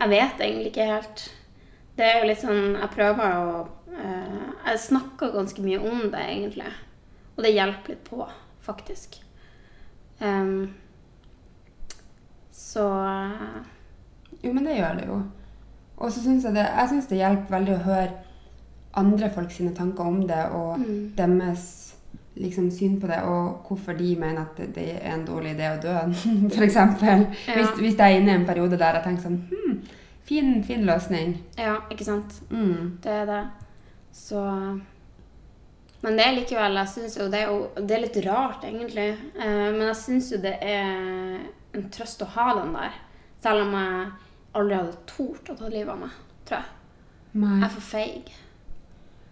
jeg 0.00 0.10
vet 0.10 0.40
egentlig 0.40 0.66
ikke 0.66 0.86
helt. 0.90 1.24
Det 1.96 2.06
er 2.06 2.18
jo 2.22 2.28
litt 2.30 2.40
sånn 2.40 2.76
Jeg 2.80 2.88
prøver 2.94 3.34
å 3.36 3.56
uh, 3.92 4.52
Jeg 4.64 4.78
snakker 4.80 5.34
ganske 5.34 5.62
mye 5.64 5.80
om 5.80 6.06
det, 6.12 6.20
egentlig. 6.20 6.70
Og 7.36 7.42
det 7.44 7.52
hjelper 7.52 7.92
litt 7.94 8.04
på, 8.06 8.24
faktisk. 8.64 9.18
Um, 10.20 10.70
så 12.52 12.86
uh, 12.88 13.60
Jo, 14.42 14.52
men 14.52 14.64
det 14.66 14.78
gjør 14.78 14.98
det 15.00 15.06
jo. 15.08 15.20
Og 16.00 16.12
så 16.12 16.22
syns 16.24 16.44
jeg 16.48 16.54
det 16.56 16.64
Jeg 16.64 16.88
synes 16.88 17.06
det 17.10 17.20
hjelper 17.20 17.56
veldig 17.58 17.74
å 17.76 17.84
høre 17.84 18.10
andre 19.00 19.30
folk 19.30 19.52
sine 19.54 19.74
tanker 19.76 20.04
om 20.04 20.22
det, 20.26 20.44
og 20.50 20.78
Mm. 20.80 21.12
deres 21.16 21.89
liksom 22.40 22.70
syn 22.72 22.98
på 23.00 23.08
det, 23.10 23.20
og 23.28 23.66
hvorfor 23.68 23.96
de 23.98 24.14
mener 24.18 24.42
at 24.42 24.60
det, 24.74 24.86
er 25.00 25.14
en 25.14 25.26
dårlig 25.26 25.54
idé 25.56 25.70
å 25.70 25.80
dø, 25.82 25.96
eksempel. 26.68 27.26
Ja. 27.46 27.56
Hvis, 27.58 27.74
hvis 27.78 27.98
jeg 27.98 28.06
er 28.06 28.20
inne 28.20 28.34
i 28.34 28.40
en 28.40 28.46
periode 28.48 28.78
der 28.80 28.98
jeg 28.98 29.06
tenker 29.06 29.28
sånn 29.28 29.42
hm, 29.50 29.74
fin, 30.28 30.54
fin 30.64 30.86
løsning. 30.88 31.36
Ja, 31.58 31.76
ikke 31.92 32.06
sant? 32.08 32.40
Mm. 32.50 32.96
Det 33.02 33.18
er 33.22 33.28
det. 33.28 33.42
Så 34.16 34.40
Men 36.00 36.16
det 36.18 36.24
er 36.24 36.32
likevel 36.34 36.74
Jeg 36.80 36.90
syns 36.90 37.14
jo 37.14 37.28
det 37.30 37.38
er, 37.44 37.52
jo, 37.52 37.84
det 37.86 37.94
er 37.94 38.02
litt 38.06 38.18
rart, 38.26 38.64
egentlig. 38.66 39.10
Eh, 39.36 39.68
men 39.68 39.86
jeg 39.90 40.00
syns 40.00 40.32
jo 40.32 40.40
det 40.42 40.56
er 40.64 41.38
en 41.76 41.88
trøst 41.92 42.24
å 42.24 42.30
ha 42.34 42.50
den 42.62 42.74
der. 42.74 43.00
Selv 43.44 43.66
om 43.66 43.74
jeg 43.76 44.06
aldri 44.58 44.78
hadde 44.80 45.00
tort 45.08 45.52
å 45.52 45.56
ta 45.58 45.68
livet 45.70 45.92
av 45.92 46.00
meg, 46.00 46.16
tror 46.48 46.62
jeg. 46.62 46.78
Nei. 47.40 47.56
Jeg 47.60 47.66
er 47.68 47.74
for 47.76 47.86
feig. 47.92 48.32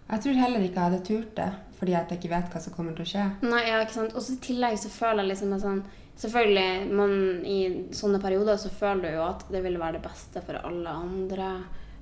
Jeg 0.09 0.23
tror 0.23 0.39
heller 0.41 0.65
ikke 0.65 0.79
jeg 0.79 0.89
hadde 0.89 1.05
turt 1.05 1.33
det, 1.37 1.49
fordi 1.77 1.93
jeg 1.93 2.17
ikke 2.17 2.31
vet 2.31 2.53
hva 2.53 2.61
som 2.63 2.75
kommer 2.75 2.95
til 2.97 3.05
å 3.05 3.09
skje. 3.11 3.25
Nei, 3.45 3.63
ja, 3.67 3.81
ikke 3.83 3.97
sant? 3.99 4.15
Og 4.17 4.25
så 4.25 4.35
i 4.35 4.43
tillegg 4.43 4.79
så 4.81 4.91
føler 4.93 5.23
jeg 5.23 5.33
liksom 5.33 5.57
at 5.57 5.65
sånn 5.65 5.81
Selvfølgelig, 6.19 6.87
man, 6.99 7.11
i 7.47 7.93
sånne 7.95 8.19
perioder 8.19 8.57
så 8.59 8.67
føler 8.75 9.05
du 9.05 9.13
jo 9.13 9.21
at 9.23 9.45
det 9.53 9.61
ville 9.63 9.79
være 9.79 9.95
det 9.95 10.01
beste 10.03 10.41
for 10.43 10.57
alle 10.59 10.91
andre. 10.91 11.51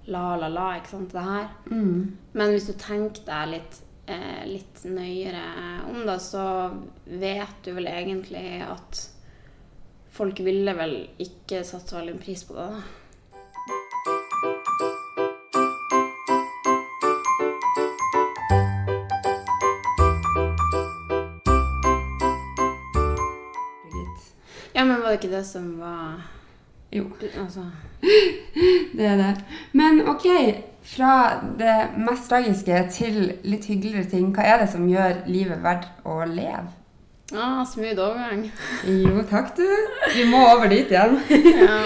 La, 0.10 0.24
la, 0.42 0.48
la, 0.50 0.72
ikke 0.80 0.90
sant, 0.96 1.14
det 1.14 1.22
her. 1.22 1.52
Mm. 1.70 2.00
Men 2.34 2.54
hvis 2.56 2.66
du 2.66 2.74
tenker 2.82 3.28
deg 3.28 3.52
litt, 3.52 3.78
eh, 4.10 4.42
litt 4.50 4.82
nøyere 4.90 5.44
om 5.92 6.02
det, 6.08 6.18
så 6.26 6.48
vet 7.06 7.62
du 7.62 7.76
vel 7.78 7.92
egentlig 7.92 8.64
at 8.66 9.04
folk 10.18 10.42
ville 10.42 10.74
vel 10.80 10.98
ikke 11.22 11.62
satt 11.68 11.86
så 11.86 12.00
veldig 12.00 12.18
pris 12.24 12.42
på 12.48 12.58
det. 12.58 12.72
da. 12.74 12.82
Var 25.08 25.16
det 25.16 25.22
ikke 25.22 25.36
det 25.38 25.46
som 25.48 25.68
var 25.80 26.26
Jo, 26.92 27.06
Altså 27.40 27.64
det 28.98 29.06
er 29.06 29.18
det. 29.18 29.32
Men 29.74 30.04
ok, 30.08 30.26
fra 30.86 31.40
det 31.60 31.76
mest 31.98 32.30
tragiske 32.30 32.82
til 32.94 33.18
litt 33.44 33.66
hyggeligere 33.68 34.08
ting, 34.12 34.30
hva 34.36 34.46
er 34.46 34.62
det 34.62 34.68
som 34.72 34.86
gjør 34.88 35.24
livet 35.28 35.64
verdt 35.64 36.06
å 36.06 36.20
leve? 36.30 36.68
ah, 37.36 37.64
Smooth 37.68 38.00
overgang. 38.00 38.46
Jo, 39.04 39.24
takk 39.30 39.56
du. 39.58 39.66
Vi 40.14 40.28
må 40.30 40.44
over 40.54 40.70
dit 40.72 40.92
igjen. 40.94 41.18
Ja. 41.64 41.80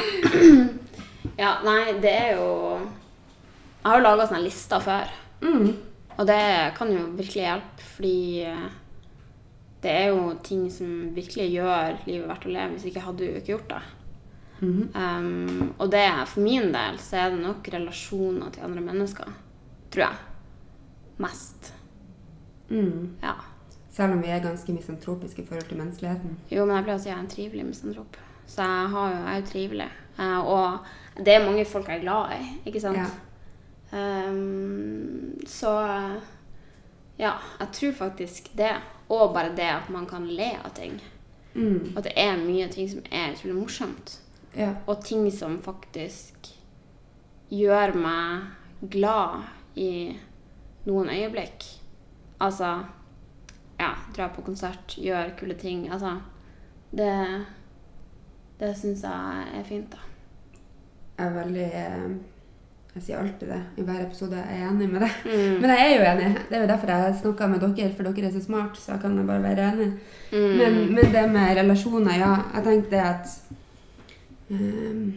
ja, 1.38 1.54
nei, 1.66 1.96
det 2.02 2.12
er 2.12 2.36
jo 2.36 2.50
Jeg 2.82 3.88
har 3.88 3.98
jo 3.98 4.06
laga 4.06 4.28
sånne 4.28 4.44
lister 4.46 4.84
før. 4.84 5.10
Mm. 5.42 5.72
Og 6.20 6.28
det 6.30 6.44
kan 6.78 6.92
jo 6.94 7.08
virkelig 7.18 7.42
hjelpe, 7.48 7.88
fordi 7.96 8.18
eh, 8.46 8.68
det 9.82 9.92
er 9.92 10.12
jo 10.12 10.34
ting 10.46 10.68
som 10.74 11.12
virkelig 11.16 11.48
gjør 11.56 12.02
livet 12.06 12.28
verdt 12.30 12.46
å 12.46 12.54
leve. 12.54 12.76
Hvis 12.76 12.90
ikke 12.92 13.06
hadde 13.06 13.26
du 13.26 13.38
ikke 13.40 13.54
gjort 13.56 13.70
det. 13.72 13.82
Mhm. 14.62 14.90
Um, 14.94 15.72
og 15.80 15.92
det, 15.92 16.06
for 16.30 16.46
min 16.46 16.70
del 16.74 17.00
så 17.02 17.24
er 17.24 17.32
det 17.34 17.42
nok 17.42 17.70
relasjoner 17.74 18.52
til 18.54 18.68
andre 18.68 18.84
mennesker. 18.86 19.32
Tror 19.92 20.04
jeg. 20.06 20.20
Mest. 21.18 21.74
Mm. 22.70 23.18
Ja. 23.24 23.34
Selv 23.92 24.14
om 24.14 24.22
vi 24.22 24.30
er 24.32 24.44
ganske 24.44 24.74
misantropiske 24.74 25.42
i 25.42 25.48
forhold 25.48 25.66
til 25.68 25.78
menneskeligheten. 25.82 26.38
Jo, 26.52 26.66
men 26.66 26.78
jeg 26.78 26.86
pleier 26.86 27.00
å 27.00 27.02
si 27.02 27.10
jeg 27.10 27.18
er 27.18 27.24
en 27.24 27.34
trivelig 27.34 27.66
misantrop. 27.66 28.22
Så 28.46 28.62
jeg, 28.62 28.94
har 28.94 29.10
jo, 29.10 29.18
jeg 29.18 29.34
er 29.34 29.42
jo 29.42 29.50
trivelig. 29.50 29.90
Uh, 30.20 30.40
og 30.46 31.26
det 31.26 31.34
er 31.34 31.46
mange 31.46 31.66
folk 31.66 31.90
jeg 31.90 32.00
er 32.00 32.06
glad 32.06 32.38
i, 32.38 32.54
ikke 32.70 32.84
sant? 32.84 33.02
Ja. 33.02 33.10
Um, 33.92 35.42
så 35.48 35.74
ja, 37.20 37.34
jeg 37.60 37.68
tror 37.74 37.92
faktisk 38.06 38.54
det. 38.58 38.76
Og 39.12 39.34
bare 39.36 39.56
det 39.56 39.68
at 39.68 39.90
man 39.92 40.08
kan 40.08 40.28
le 40.28 40.54
av 40.64 40.72
ting. 40.76 40.96
Mm. 41.54 41.94
At 41.98 42.06
det 42.08 42.14
er 42.16 42.40
mye 42.40 42.68
ting 42.72 42.88
som 42.90 43.04
er 43.12 43.34
utrolig 43.36 43.58
morsomt. 43.58 44.18
Ja. 44.56 44.74
Og 44.88 45.04
ting 45.04 45.28
som 45.36 45.60
faktisk 45.64 46.52
gjør 47.52 47.96
meg 48.00 48.90
glad 48.92 49.44
i 49.76 50.18
noen 50.88 51.12
øyeblikk. 51.12 51.68
Altså 52.42 52.80
Ja, 53.82 53.96
dra 54.14 54.28
på 54.30 54.44
konsert, 54.46 54.94
gjøre 54.98 55.34
kule 55.40 55.56
ting. 55.58 55.88
Altså 55.92 56.20
Det 56.92 57.46
Det 58.60 58.78
syns 58.78 59.04
jeg 59.04 59.46
er 59.58 59.64
fint, 59.64 59.92
da. 59.92 59.98
Jeg 61.18 61.28
er 61.28 61.34
veldig 61.34 61.70
eh, 61.74 62.12
Jeg 62.92 63.04
sier 63.06 63.20
alltid 63.22 63.48
det 63.48 63.60
i 63.80 63.84
hver 63.88 64.02
episode. 64.04 64.36
Jeg 64.36 64.62
er 64.62 64.70
enig 64.70 64.90
med 64.92 65.00
det. 65.06 65.12
Mm. 65.24 65.62
Men 65.62 65.70
jeg 65.72 65.84
er 65.84 65.94
jo 65.94 66.08
enig. 66.12 66.32
Det 66.50 66.58
er 66.58 66.62
jo 66.62 66.68
derfor 66.68 66.92
jeg 66.92 67.16
snakka 67.22 67.48
med 67.48 67.62
dere, 67.64 67.92
for 67.96 68.04
dere 68.04 68.28
er 68.28 68.34
så 68.34 68.44
smart, 68.44 68.78
så 68.78 68.92
jeg 68.92 69.02
kan 69.02 69.28
bare 69.28 69.44
være 69.44 69.68
enig. 69.72 69.88
Mm. 70.32 70.58
Men, 70.60 70.80
men 70.96 71.14
det 71.14 71.26
med 71.32 71.58
relasjoner, 71.62 72.18
ja. 72.20 72.34
Jeg 72.56 72.64
tenkte 72.64 73.02
at 73.02 73.28
um, 74.50 75.14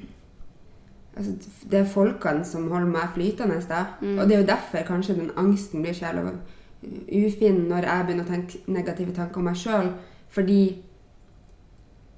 altså, 1.16 1.32
Det 1.70 1.78
er 1.78 1.84
folkene 1.84 2.44
som 2.44 2.70
holder 2.70 2.92
meg 2.94 3.10
flytende. 3.14 3.58
Da. 3.68 3.84
Mm. 4.00 4.18
Og 4.18 4.28
det 4.28 4.36
er 4.36 4.40
jo 4.40 4.46
derfor 4.46 4.86
kanskje 4.86 5.18
den 5.18 5.30
angsten 5.36 5.82
blir 5.82 5.92
så 5.92 6.14
ufin 7.08 7.64
når 7.68 7.86
jeg 7.88 8.06
begynner 8.06 8.24
å 8.24 8.28
tenke 8.28 8.58
negative 8.66 9.12
tanker 9.16 9.40
om 9.40 9.48
meg 9.50 9.58
sjøl. 9.58 9.90
Fordi 10.30 10.60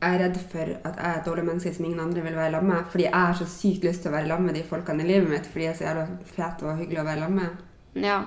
jeg 0.07 0.17
er 0.17 0.23
redd 0.25 0.37
for 0.51 0.73
at 0.73 0.99
jeg 1.01 1.11
er 1.11 1.19
et 1.19 1.29
dårlig 1.29 1.45
menneske 1.47 1.73
som 1.75 1.85
ingen 1.85 2.01
andre 2.01 2.23
vil 2.25 2.37
være 2.39 2.53
sammen 2.55 2.73
med. 2.73 2.91
Fordi 2.93 3.05
jeg 3.05 3.15
har 3.15 3.39
så 3.39 3.47
sykt 3.51 3.87
lyst 3.87 4.05
til 4.05 4.13
å 4.13 4.17
være 4.17 4.29
sammen 4.31 4.51
med 4.51 4.59
de 4.59 4.65
folkene 4.71 5.05
i 5.05 5.09
livet 5.11 5.31
mitt. 5.31 5.47
Fordi 5.51 5.65
jeg 5.65 5.73
er 5.73 5.79
så 5.79 5.87
jævla 5.89 6.07
fet 6.37 6.67
og 6.67 6.81
hyggelig 6.81 7.01
å 7.03 7.07
være 7.11 7.25
sammen 7.25 7.43
med. 7.43 8.05
Ja. 8.07 8.19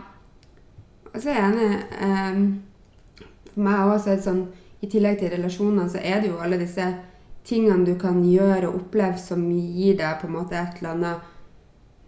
Og 1.09 1.21
så 1.21 1.31
er 1.31 1.39
jeg 1.39 1.51
enig. 1.53 1.69
Um, 2.03 2.43
for 3.53 3.65
meg 3.65 3.93
også 3.95 4.13
er 4.13 4.19
det 4.19 4.27
sånn 4.27 4.43
I 4.79 4.87
tillegg 4.91 5.19
til 5.19 5.33
relasjoner, 5.33 5.89
så 5.91 5.99
er 5.99 6.21
det 6.21 6.29
jo 6.29 6.39
alle 6.39 6.59
disse 6.61 6.85
tingene 7.49 7.87
du 7.87 7.97
kan 7.99 8.21
gjøre 8.23 8.69
og 8.69 8.77
oppleve 8.83 9.19
som 9.19 9.41
gir 9.51 9.97
deg 9.99 10.21
på 10.21 10.29
en 10.29 10.37
måte 10.37 10.57
et 10.59 10.79
eller 10.79 10.95
annet 10.95 11.35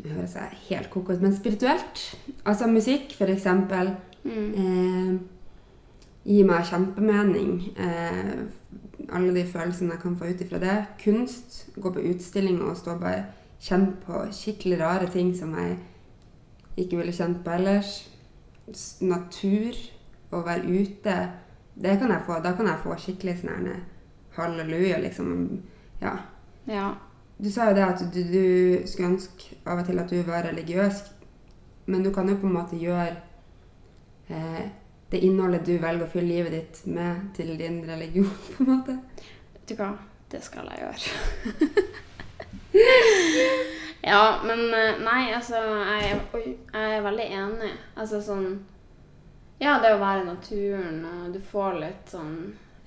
Nå 0.02 0.16
høres 0.16 0.32
jeg 0.34 0.58
helt 0.72 0.88
koko 0.90 1.14
ut, 1.14 1.22
men 1.22 1.34
spirituelt. 1.36 2.00
Altså 2.50 2.66
musikk, 2.66 3.12
for 3.14 3.30
eksempel. 3.30 3.92
Mm. 4.24 4.48
Eh, 4.58 5.12
gir 6.26 6.48
meg 6.50 6.66
kjempemening. 6.66 7.52
Eh, 7.78 8.32
alle 9.12 9.36
de 9.36 9.46
følelsene 9.48 9.96
jeg 9.96 10.02
kan 10.02 10.18
få 10.18 10.32
ut 10.32 10.42
ifra 10.42 10.60
det. 10.60 10.78
Kunst. 11.04 11.62
Gå 11.76 11.94
på 11.94 12.04
utstilling 12.12 12.62
og 12.62 12.78
stå 12.78 12.98
bare 13.00 13.26
kjenne 13.62 13.96
på 14.06 14.26
skikkelig 14.34 14.80
rare 14.82 15.10
ting 15.12 15.34
som 15.38 15.54
jeg 15.60 15.78
ikke 16.78 16.98
ville 16.98 17.14
kjent 17.16 17.44
på 17.46 17.56
ellers. 17.58 17.96
Natur. 19.02 19.78
Å 20.32 20.44
være 20.46 20.64
ute. 20.64 21.16
Det 21.76 21.98
kan 22.00 22.12
jeg 22.14 22.24
få. 22.26 22.40
Da 22.44 22.54
kan 22.56 22.70
jeg 22.72 22.84
få 22.84 22.96
skikkelig 23.00 23.42
sånn 23.42 23.72
halleluja, 24.36 24.98
liksom. 24.98 25.62
Ja. 26.00 26.18
ja. 26.66 26.96
Du 27.38 27.52
sa 27.52 27.70
jo 27.70 27.76
det 27.76 27.84
at 27.84 28.04
du, 28.14 28.22
du 28.24 28.88
skulle 28.88 29.16
ønske 29.16 29.58
av 29.66 29.82
og 29.82 29.88
til 29.88 30.00
at 30.00 30.12
du 30.12 30.22
var 30.28 30.46
religiøs, 30.46 31.02
men 31.86 32.04
du 32.06 32.12
kan 32.14 32.30
jo 32.30 32.38
på 32.38 32.48
en 32.48 32.54
måte 32.54 32.78
gjøre 32.78 33.16
eh, 34.30 34.70
det 35.12 35.20
innholdet 35.28 35.66
du 35.68 35.74
velger 35.78 36.06
å 36.08 36.12
fylle 36.12 36.28
livet 36.34 36.52
ditt 36.56 36.86
med, 36.96 37.26
til 37.36 37.54
din 37.60 37.82
religion, 37.88 38.30
på 38.58 38.64
en 38.64 38.70
måte. 38.72 38.98
Vet 39.54 39.68
du 39.68 39.76
hva? 39.80 39.92
Det 40.32 40.40
skal 40.46 40.70
jeg 40.72 40.80
gjøre. 40.86 41.02
ja, 44.02 44.40
men 44.46 44.74
eh, 44.74 44.96
nei, 45.04 45.34
altså 45.36 45.60
jeg, 46.00 46.20
oi, 46.34 46.44
jeg 46.74 46.98
er 46.98 47.04
veldig 47.06 47.28
enig. 47.38 47.72
Altså 48.00 48.22
sånn 48.24 48.48
Ja, 49.62 49.76
det 49.84 49.92
å 49.94 50.00
være 50.02 50.24
i 50.24 50.30
naturen, 50.32 51.02
og 51.06 51.34
du 51.36 51.40
får 51.52 51.76
litt 51.84 52.10
sånn 52.16 52.36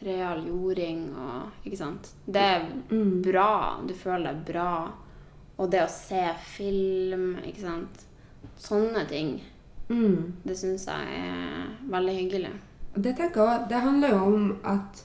real 0.04 0.40
jording 0.44 1.04
og 1.16 1.64
Ikke 1.68 1.78
sant? 1.80 2.10
Det 2.26 2.40
er 2.42 2.64
Mm. 2.90 3.22
bra. 3.22 3.80
Du 3.86 3.94
føler 3.94 4.32
deg 4.32 4.42
bra. 4.52 4.92
Og 5.56 5.70
det 5.70 5.84
å 5.84 5.88
se 5.88 6.24
film, 6.56 7.36
ikke 7.46 7.60
sant. 7.62 8.02
Sånne 8.58 9.04
ting. 9.08 9.36
Mm. 9.94 10.34
Det 10.44 10.56
syns 10.58 10.86
jeg 10.90 11.18
er 11.22 11.66
veldig 11.90 12.14
hyggelig. 12.18 12.54
Det 12.94 13.16
tenker 13.16 13.40
jeg 13.40 13.48
også, 13.48 13.66
det 13.70 13.82
handler 13.82 14.14
jo 14.14 14.22
om 14.28 14.46
at 14.70 15.02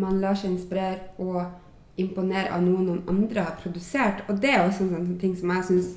man 0.00 0.20
lar 0.20 0.36
seg 0.38 0.54
inspirere 0.54 1.14
og 1.22 1.44
imponere 2.00 2.50
av 2.54 2.64
noe 2.64 2.82
noen 2.82 3.04
andre 3.10 3.44
har 3.46 3.58
produsert. 3.60 4.24
Og 4.28 4.40
det 4.42 4.50
er 4.52 4.64
også 4.64 4.84
en 4.86 4.94
sånn 4.96 5.18
ting 5.22 5.36
som 5.38 5.52
jeg 5.54 5.68
syns 5.68 5.92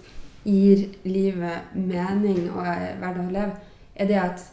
gir 0.47 0.85
livet 1.07 1.73
mening 1.75 2.45
og 2.53 2.63
hverdag 2.63 3.23
å 3.25 3.33
leve, 3.33 3.73
er 3.97 4.07
det 4.07 4.19
at 4.21 4.43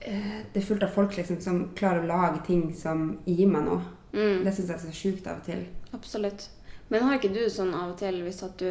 eh, 0.00 0.42
det 0.52 0.58
er 0.60 0.66
fullt 0.66 0.84
av 0.84 0.92
folk 0.92 1.14
liksom, 1.16 1.38
som 1.40 1.62
klarer 1.78 2.02
å 2.02 2.10
lage 2.10 2.42
ting 2.48 2.66
som 2.76 3.14
gir 3.24 3.48
meg 3.48 3.64
noe. 3.68 3.80
Mm. 4.12 4.42
Det 4.44 4.52
syns 4.52 4.66
jeg 4.68 4.76
er 4.76 4.82
så 4.82 4.96
sjukt 4.96 5.30
av 5.30 5.40
og 5.40 5.46
til. 5.46 5.62
Absolutt. 5.96 6.50
Men 6.92 7.06
har 7.06 7.16
ikke 7.16 7.32
du 7.32 7.46
sånn 7.48 7.72
av 7.72 7.94
og 7.94 7.96
til 8.02 8.20
hvis 8.26 8.42
at 8.44 8.60
du 8.60 8.68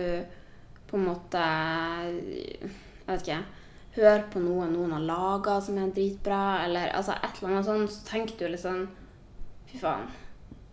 på 0.91 0.99
en 0.99 1.07
måte 1.07 1.41
Jeg 1.41 2.69
vet 3.07 3.25
ikke. 3.25 3.41
Hør 3.95 4.21
på 4.31 4.39
noe 4.39 4.67
noen 4.71 4.93
har 4.95 5.03
laga 5.03 5.57
som 5.63 5.79
er 5.79 5.91
dritbra, 5.95 6.63
eller 6.65 6.93
altså 6.95 7.15
et 7.17 7.39
eller 7.39 7.49
annet 7.53 7.67
sånt, 7.67 7.91
så 7.91 8.05
tenker 8.07 8.51
du 8.51 8.59
sånn 8.59 8.85
Fy 9.71 9.79
faen. 9.79 10.05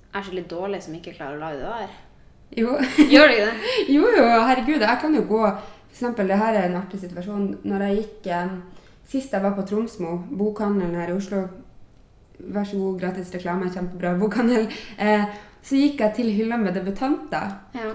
Jeg 0.08 0.20
er 0.20 0.26
så 0.26 0.34
litt 0.34 0.50
dårlig 0.50 0.80
som 0.82 0.94
ikke 0.98 1.14
klarer 1.14 1.38
å 1.38 1.42
lage 1.42 1.58
det 1.60 1.72
der. 1.72 1.96
Jo. 2.58 2.78
Gjør 3.12 3.28
du 3.28 3.34
ikke 3.34 3.48
det? 3.50 3.72
Jo, 3.94 4.06
jo, 4.16 4.24
herregud. 4.48 4.80
Jeg 4.82 5.00
kan 5.02 5.14
jo 5.14 5.24
gå 5.28 5.42
For 5.44 5.92
eksempel, 5.92 6.30
det 6.30 6.38
her 6.40 6.56
er 6.56 6.68
en 6.68 6.78
artig 6.80 7.00
situasjon. 7.02 7.48
Når 7.68 7.84
jeg 7.86 7.98
gikk 8.00 8.28
eh, 8.32 8.56
Sist 9.08 9.32
jeg 9.32 9.44
var 9.44 9.54
på 9.56 9.64
Tromsmo, 9.68 10.18
bokhandelen 10.36 10.96
her 11.00 11.12
i 11.12 11.16
Oslo 11.16 11.46
Vær 12.38 12.66
så 12.68 12.78
god, 12.78 12.98
gratis 13.00 13.32
reklame, 13.34 13.70
kjempebra 13.74 14.12
bokhandel. 14.20 14.68
Eh, 15.02 15.24
så 15.64 15.78
gikk 15.80 16.04
jeg 16.04 16.14
til 16.14 16.28
hylla 16.30 16.58
med 16.60 16.76
debutanter. 16.78 17.56
Ja. 17.74 17.88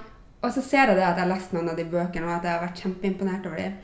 Og 0.44 0.52
så 0.52 0.62
ser 0.62 0.90
jeg 0.90 0.98
det 0.98 1.06
at 1.08 1.16
jeg 1.16 1.24
har 1.24 1.32
lest 1.32 1.54
noen 1.56 1.72
av 1.72 1.78
de 1.80 1.86
bøkene, 1.88 2.28
og 2.28 2.34
at 2.36 2.48
jeg 2.48 2.52
har 2.58 2.64
vært 2.66 2.82
kjempeimponert 2.84 3.46
over 3.48 3.62
dem. 3.62 3.78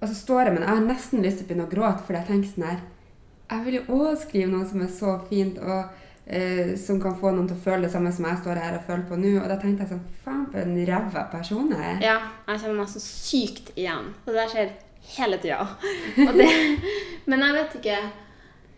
Og 0.00 0.08
så 0.08 0.14
står 0.14 0.40
jeg 0.46 0.54
med 0.54 0.60
den. 0.62 0.68
Jeg 0.68 0.78
har 0.78 0.88
nesten 0.88 1.24
lyst 1.24 1.40
til 1.40 1.46
å 1.46 1.48
begynne 1.50 1.66
å 1.66 1.72
gråte, 1.74 2.04
fordi 2.06 2.20
jeg 2.20 2.28
tenker 2.30 2.50
sånn 2.52 2.68
her 2.68 2.82
Jeg 3.50 3.64
vil 3.66 3.76
jo 3.78 3.98
òg 3.98 4.16
skrive 4.22 4.50
noe 4.52 4.66
som 4.68 4.82
er 4.84 4.90
så 4.94 5.14
fint, 5.28 5.58
og 5.58 6.04
eh, 6.26 6.74
som 6.80 7.00
kan 7.02 7.16
få 7.18 7.32
noen 7.34 7.48
til 7.50 7.58
å 7.58 7.64
føle 7.66 7.86
det 7.86 7.92
samme 7.92 8.12
som 8.14 8.26
jeg 8.28 8.40
står 8.40 8.60
her 8.62 8.78
og 8.78 8.86
føler 8.86 9.04
på 9.10 9.18
nå. 9.20 9.34
Og 9.42 9.48
da 9.50 9.58
tenkte 9.60 9.84
jeg 9.84 9.92
sånn 9.94 10.04
Faen, 10.24 10.46
for 10.52 10.62
en 10.62 10.78
ræva 10.88 11.26
person 11.32 11.70
jeg 11.74 11.90
er. 11.90 12.02
ja. 12.04 12.18
Jeg 12.48 12.62
kjenner 12.62 12.78
meg 12.80 12.92
så 12.94 13.02
sykt 13.04 13.72
igjen. 13.74 14.12
Det 14.26 14.36
der 14.38 14.52
skjer 14.52 14.74
hele 15.16 15.40
tida. 15.42 15.66
Men 17.28 17.42
jeg 17.48 17.56
vet 17.58 17.76
ikke. 17.80 17.98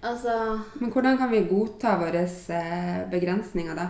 Altså 0.06 0.32
Men 0.80 0.90
hvordan 0.92 1.16
kan 1.18 1.30
vi 1.30 1.44
godta 1.50 1.96
våre 2.00 2.24
eh, 2.24 2.98
begrensninger, 3.10 3.74
da? 3.78 3.86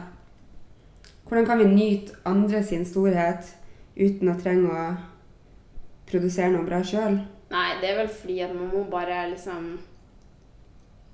Hvordan 1.28 1.46
kan 1.46 1.58
vi 1.58 1.64
nyte 1.64 2.14
andre 2.24 2.62
sin 2.62 2.84
storhet 2.86 3.48
uten 3.96 4.30
å 4.30 4.36
trenge 4.38 4.70
å 4.70 4.84
produsere 6.06 6.52
noe 6.54 6.66
bra 6.68 6.82
sjøl? 6.86 7.18
Nei, 7.50 7.68
det 7.82 7.90
er 7.90 7.98
vel 8.00 8.10
fordi 8.10 8.36
at 8.44 8.54
man 8.54 8.70
må 8.70 8.84
bare 8.90 9.24
liksom 9.32 9.72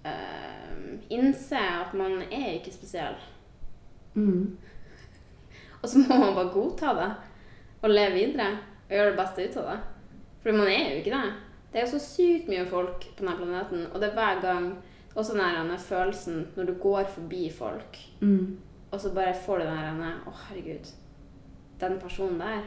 uh, 0.05 0.73
innse 1.13 1.61
at 1.61 1.95
man 1.97 2.21
er 2.29 2.59
ikke 2.59 2.75
spesiell. 2.75 3.17
Mm. 4.15 4.59
Og 5.81 5.89
så 5.89 6.03
må 6.03 6.19
man 6.19 6.37
bare 6.37 6.53
godta 6.55 6.93
det 6.99 7.11
og 7.83 7.91
leve 7.91 8.15
videre 8.15 8.51
og 8.87 8.93
gjøre 8.95 9.11
det 9.11 9.19
beste 9.19 9.47
ut 9.47 9.57
av 9.63 9.71
det. 9.71 9.79
For 10.43 10.59
man 10.59 10.69
er 10.71 10.91
jo 10.91 11.01
ikke 11.01 11.15
det. 11.17 11.33
Det 11.73 11.81
er 11.81 11.87
jo 11.87 11.95
så 11.95 12.03
sykt 12.05 12.51
mye 12.53 12.67
folk 12.69 13.07
på 13.17 13.23
denne 13.25 13.39
planeten, 13.39 13.87
og 13.89 14.01
det 14.01 14.11
er 14.11 14.19
hver 14.19 14.43
gang 14.45 14.67
også 15.17 15.37
den 15.37 15.73
følelsen 15.79 16.47
når 16.57 16.69
du 16.69 16.75
går 16.83 17.09
forbi 17.15 17.51
folk, 17.51 17.99
Mm. 18.21 18.59
Og 18.93 19.01
så 19.01 19.11
bare 19.15 19.35
får 19.35 19.59
du 19.59 19.65
den 19.65 20.01
der 20.05 20.19
Å, 20.29 20.33
herregud. 20.47 20.91
Den 21.81 21.99
personen 22.01 22.41
der 22.41 22.67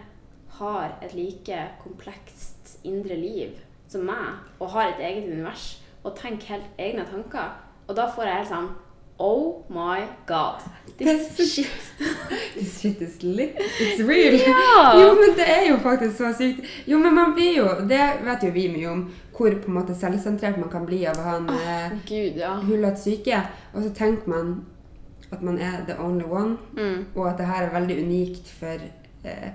har 0.58 0.98
et 1.04 1.14
like 1.14 1.60
komplekst 1.84 2.80
indre 2.84 3.16
liv 3.16 3.60
som 3.88 4.08
meg, 4.08 4.40
og 4.60 4.74
har 4.74 4.94
et 4.94 5.04
eget 5.06 5.30
univers, 5.30 5.84
og 6.04 6.18
tenker 6.18 6.56
helt 6.56 6.82
egne 6.82 7.06
tanker. 7.06 7.54
Og 7.88 7.96
da 7.96 8.10
får 8.10 8.26
jeg 8.26 8.42
helt 8.42 8.52
sånn 8.54 8.74
Oh 9.18 9.64
my 9.70 10.02
god. 10.28 10.60
This 10.98 11.38
shit. 11.54 11.68
This 12.56 12.82
shit 12.82 13.02
is 13.02 13.24
lit. 13.24 13.56
It's 13.80 14.04
real. 14.04 14.34
Ja! 14.34 15.00
Jo, 15.02 15.14
men 15.16 15.38
det 15.38 15.46
er 15.48 15.70
jo 15.70 15.78
faktisk 15.80 16.18
så 16.18 16.34
sykt. 16.36 16.66
Jo, 16.86 17.00
men 17.00 17.16
man 17.16 17.32
blir 17.34 17.62
jo 17.62 17.70
Det 17.88 18.02
vet 18.26 18.44
jo 18.44 18.52
vi 18.52 18.68
mye 18.74 18.90
om. 18.92 19.06
Hvor 19.38 19.56
på 19.62 19.72
en 19.72 19.78
måte 19.78 19.96
selvsentrert 19.96 20.60
man 20.60 20.70
kan 20.72 20.84
bli 20.86 21.06
av 21.08 21.20
å 21.20 21.24
ha 21.30 21.38
en 21.40 21.48
eh, 21.56 21.96
Gud, 22.08 22.42
ja. 22.42 22.58
hullete 22.68 23.00
syke. 23.00 23.40
Og 23.74 23.86
så 23.86 23.94
tenker 23.96 24.28
man 24.32 24.54
at 25.36 25.44
man 25.46 25.58
er 25.60 25.84
the 25.88 25.96
only 26.02 26.26
one, 26.26 26.58
Mm. 26.76 27.06
og 27.16 27.28
at 27.30 27.38
det 27.38 27.46
her 27.52 27.64
er 27.68 27.74
veldig 27.80 27.98
unikt 28.06 28.48
for 28.60 28.78
eh, 29.26 29.50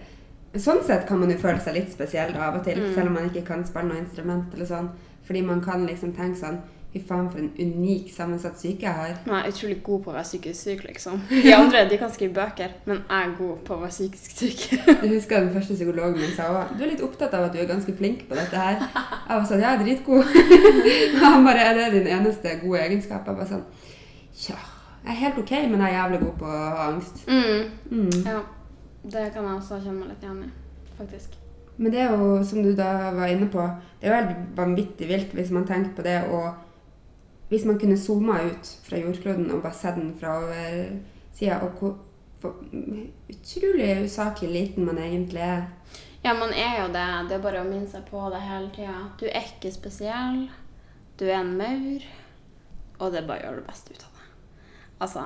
Sånn 0.59 0.81
sett 0.83 1.05
kan 1.07 1.21
man 1.21 1.31
jo 1.31 1.37
føle 1.39 1.61
seg 1.63 1.77
litt 1.77 1.93
spesiell 1.95 2.33
av 2.35 2.57
og 2.59 2.65
til, 2.67 2.81
Mm. 2.81 2.95
selv 2.95 3.07
om 3.07 3.13
man 3.15 3.29
ikke 3.31 3.45
kan 3.47 3.61
spille 3.65 3.87
noe 3.89 3.99
instrument 4.03 4.53
eller 4.55 4.67
sånn. 4.67 4.89
Fordi 5.27 5.43
man 5.47 5.61
kan 5.63 5.87
liksom 5.87 6.13
tenke 6.17 6.37
sånn 6.41 6.59
Fy 6.93 6.99
faen, 7.07 7.29
for 7.31 7.39
en 7.39 7.53
unik 7.55 8.09
sammensatt 8.11 8.59
syke 8.59 8.83
jeg 8.83 8.91
har. 8.93 9.13
Man 9.25 9.45
er 9.45 9.53
utrolig 9.53 9.77
god 9.87 10.01
på 10.03 10.11
å 10.11 10.15
være 10.17 10.25
psykisk 10.27 10.61
syk, 10.65 10.81
liksom. 10.89 11.21
De 11.31 11.53
andre 11.55 11.85
de 11.89 11.99
kan 12.01 12.11
skrive 12.11 12.35
bøker, 12.35 12.73
men 12.85 12.97
jeg 13.09 13.29
er 13.29 13.37
god 13.39 13.61
på 13.65 13.75
å 13.77 13.81
være 13.85 13.91
psykisk 13.95 14.31
syk. 14.41 14.65
Jeg 14.89 15.11
husker 15.13 15.39
den 15.39 15.53
første 15.55 15.75
psykologen 15.77 16.19
min 16.19 16.35
sa 16.35 16.49
også, 16.51 16.75
du 16.79 16.83
er 16.83 16.91
litt 16.91 17.01
opptatt 17.07 17.33
av 17.39 17.45
at 17.45 17.53
du 17.55 17.61
er 17.63 17.67
ganske 17.71 17.95
flink 17.97 18.27
på 18.29 18.35
dette 18.35 18.57
her. 18.59 18.81
Jeg 18.83 19.39
var 19.39 19.47
sånn, 19.47 19.63
ja, 19.63 19.71
jeg 19.71 19.81
er 19.81 19.85
dritgod. 19.85 20.25
Han 21.23 21.45
bare, 21.47 21.59
er 21.69 21.75
det 21.79 21.93
din 22.01 22.11
eneste 22.19 22.57
gode 22.65 22.81
egenskap? 22.83 23.25
Jeg 23.25 23.37
bare 23.37 23.47
sånn, 23.47 23.65
ja, 24.49 24.59
jeg 25.05 25.13
er 25.13 25.21
helt 25.25 25.39
ok, 25.43 25.53
men 25.71 25.85
jeg 25.85 25.91
er 25.91 25.97
jævlig 25.97 26.21
god 26.25 26.35
på 26.41 26.49
å 26.49 26.63
ha 26.63 26.89
angst. 26.89 27.23
Mm. 27.29 27.71
Mm. 27.91 28.25
Ja. 28.27 28.41
Det 29.01 29.23
kan 29.33 29.47
jeg 29.47 29.55
også 29.57 29.79
kjenne 29.81 30.03
meg 30.03 30.11
litt 30.11 30.25
igjen 30.27 30.43
i, 30.45 30.51
faktisk. 30.99 31.39
Men 31.81 31.95
det 31.95 32.03
er 32.03 32.11
jo, 32.13 32.35
som 32.45 32.61
du 32.63 32.75
da 32.77 32.91
var 33.17 33.33
inne 33.33 33.49
på, 33.49 33.63
det 34.01 34.09
er 34.09 34.13
jo 34.13 34.19
helt 34.19 34.59
vanvittig 34.59 35.09
vilt 35.09 35.33
hvis 35.33 35.55
man 35.57 35.65
tenker 35.69 35.95
på 35.97 36.05
det, 36.05 36.19
og 36.29 37.49
hvis 37.49 37.65
man 37.65 37.81
kunne 37.81 37.97
zooma 37.99 38.43
ut 38.45 38.75
fra 38.85 39.01
jordkloden 39.01 39.49
og 39.55 39.63
bare 39.65 39.79
sett 39.79 39.97
den 39.97 40.13
fra 40.21 40.37
oversida, 40.43 41.63
og 41.65 41.81
hvor 41.81 41.97
hvor 42.41 42.55
utrolig 43.29 44.05
usaklig 44.05 44.51
liten 44.51 44.85
man 44.85 44.99
egentlig 44.99 45.41
er. 45.41 45.63
Ja, 46.25 46.35
man 46.35 46.53
er 46.53 46.83
jo 46.83 46.87
det. 46.93 47.29
Det 47.29 47.37
er 47.37 47.45
bare 47.45 47.63
å 47.63 47.69
minne 47.69 47.89
seg 47.89 48.05
på 48.11 48.23
det 48.33 48.41
hele 48.45 48.71
tida. 48.75 48.97
Du 49.21 49.27
er 49.29 49.45
ikke 49.45 49.73
spesiell. 49.73 50.43
Du 51.21 51.27
er 51.29 51.41
en 51.41 51.57
maur. 51.57 52.07
Og 53.01 53.13
det 53.13 53.23
er 53.23 53.29
bare 53.29 53.41
å 53.41 53.47
gjøre 53.47 53.61
det 53.61 53.69
beste 53.69 53.95
ut 53.95 54.05
av 54.05 54.17
det. 54.17 54.20
Altså 55.01 55.25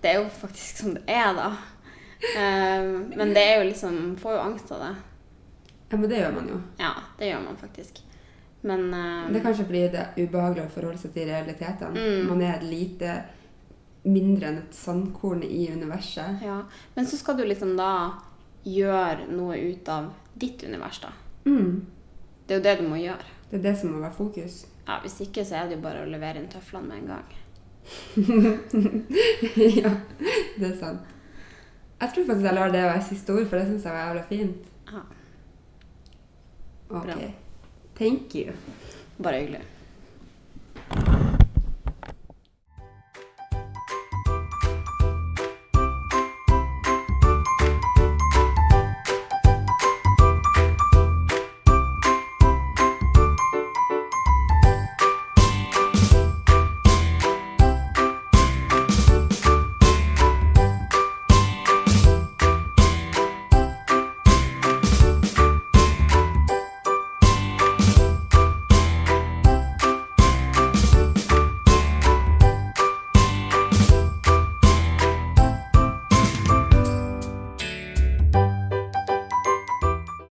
Det 0.00 0.10
er 0.10 0.20
jo 0.20 0.28
faktisk 0.32 0.82
som 0.82 0.94
det 0.96 1.04
er, 1.06 1.30
da. 1.36 1.50
Eh, 2.16 2.86
men 3.12 3.34
det 3.36 3.42
er 3.44 3.58
jo 3.60 3.68
liksom 3.68 4.16
Får 4.16 4.38
jo 4.38 4.40
angst 4.40 4.72
av 4.72 4.80
det. 4.80 4.92
Ja, 5.90 5.96
men 5.96 6.10
det 6.10 6.20
gjør 6.20 6.32
man 6.34 6.50
jo. 6.50 6.60
Ja, 6.80 6.92
det 7.18 7.30
gjør 7.30 7.42
man 7.44 7.56
faktisk. 7.60 8.02
Men 8.66 8.88
uh, 8.90 9.28
Det 9.30 9.38
er 9.38 9.44
kanskje 9.44 9.66
fordi 9.68 9.82
det 9.92 10.00
er 10.02 10.16
ubehagelig 10.18 10.64
å 10.64 10.72
forholde 10.74 10.98
seg 10.98 11.12
til 11.14 11.28
realitetene. 11.30 11.94
Mm. 11.94 12.24
Man 12.32 12.42
er 12.42 12.56
et 12.56 12.64
lite 12.66 13.12
mindre 14.06 14.50
enn 14.50 14.58
et 14.64 14.74
sandkorn 14.74 15.44
i 15.46 15.68
universet. 15.70 16.42
Ja. 16.42 16.60
Men 16.96 17.06
så 17.06 17.18
skal 17.20 17.38
du 17.38 17.44
liksom 17.46 17.76
da 17.78 17.92
gjøre 18.66 19.28
noe 19.30 19.58
ut 19.62 19.88
av 19.90 20.10
ditt 20.34 20.64
univers, 20.66 20.98
da. 21.04 21.12
Mm. 21.46 21.86
Det 22.46 22.54
er 22.54 22.60
jo 22.60 22.66
det 22.66 22.76
du 22.80 22.86
må 22.90 22.98
gjøre. 22.98 23.32
Det 23.50 23.60
er 23.60 23.64
det 23.68 23.76
som 23.78 23.94
må 23.94 24.02
være 24.02 24.18
fokus. 24.18 24.64
Ja, 24.86 24.98
Hvis 25.02 25.20
ikke 25.22 25.44
så 25.46 25.60
er 25.60 25.68
det 25.68 25.78
jo 25.78 25.86
bare 25.86 26.02
å 26.02 26.10
levere 26.10 26.42
inn 26.42 26.50
tøflene 26.50 26.90
med 26.90 27.04
en 27.04 27.12
gang. 27.14 27.34
ja, 29.82 29.92
det 30.58 30.70
er 30.70 30.78
sant. 30.80 31.12
Jeg 32.00 32.10
tror 32.12 32.26
faktisk 32.26 32.44
jeg 32.44 32.54
lar 32.54 32.72
det 32.74 32.82
være 32.82 33.04
siste 33.08 33.32
ord, 33.32 33.46
for 33.48 33.56
det 33.58 33.66
syns 33.68 33.84
jeg 33.88 33.94
var 33.94 34.08
jævla 34.08 34.24
fint. 34.28 34.72
Ja, 34.92 35.04
Ok. 36.88 37.32
Thank 37.96 38.34
you. 38.34 38.52
Bare 39.22 39.40
hyggelig. 39.40 39.62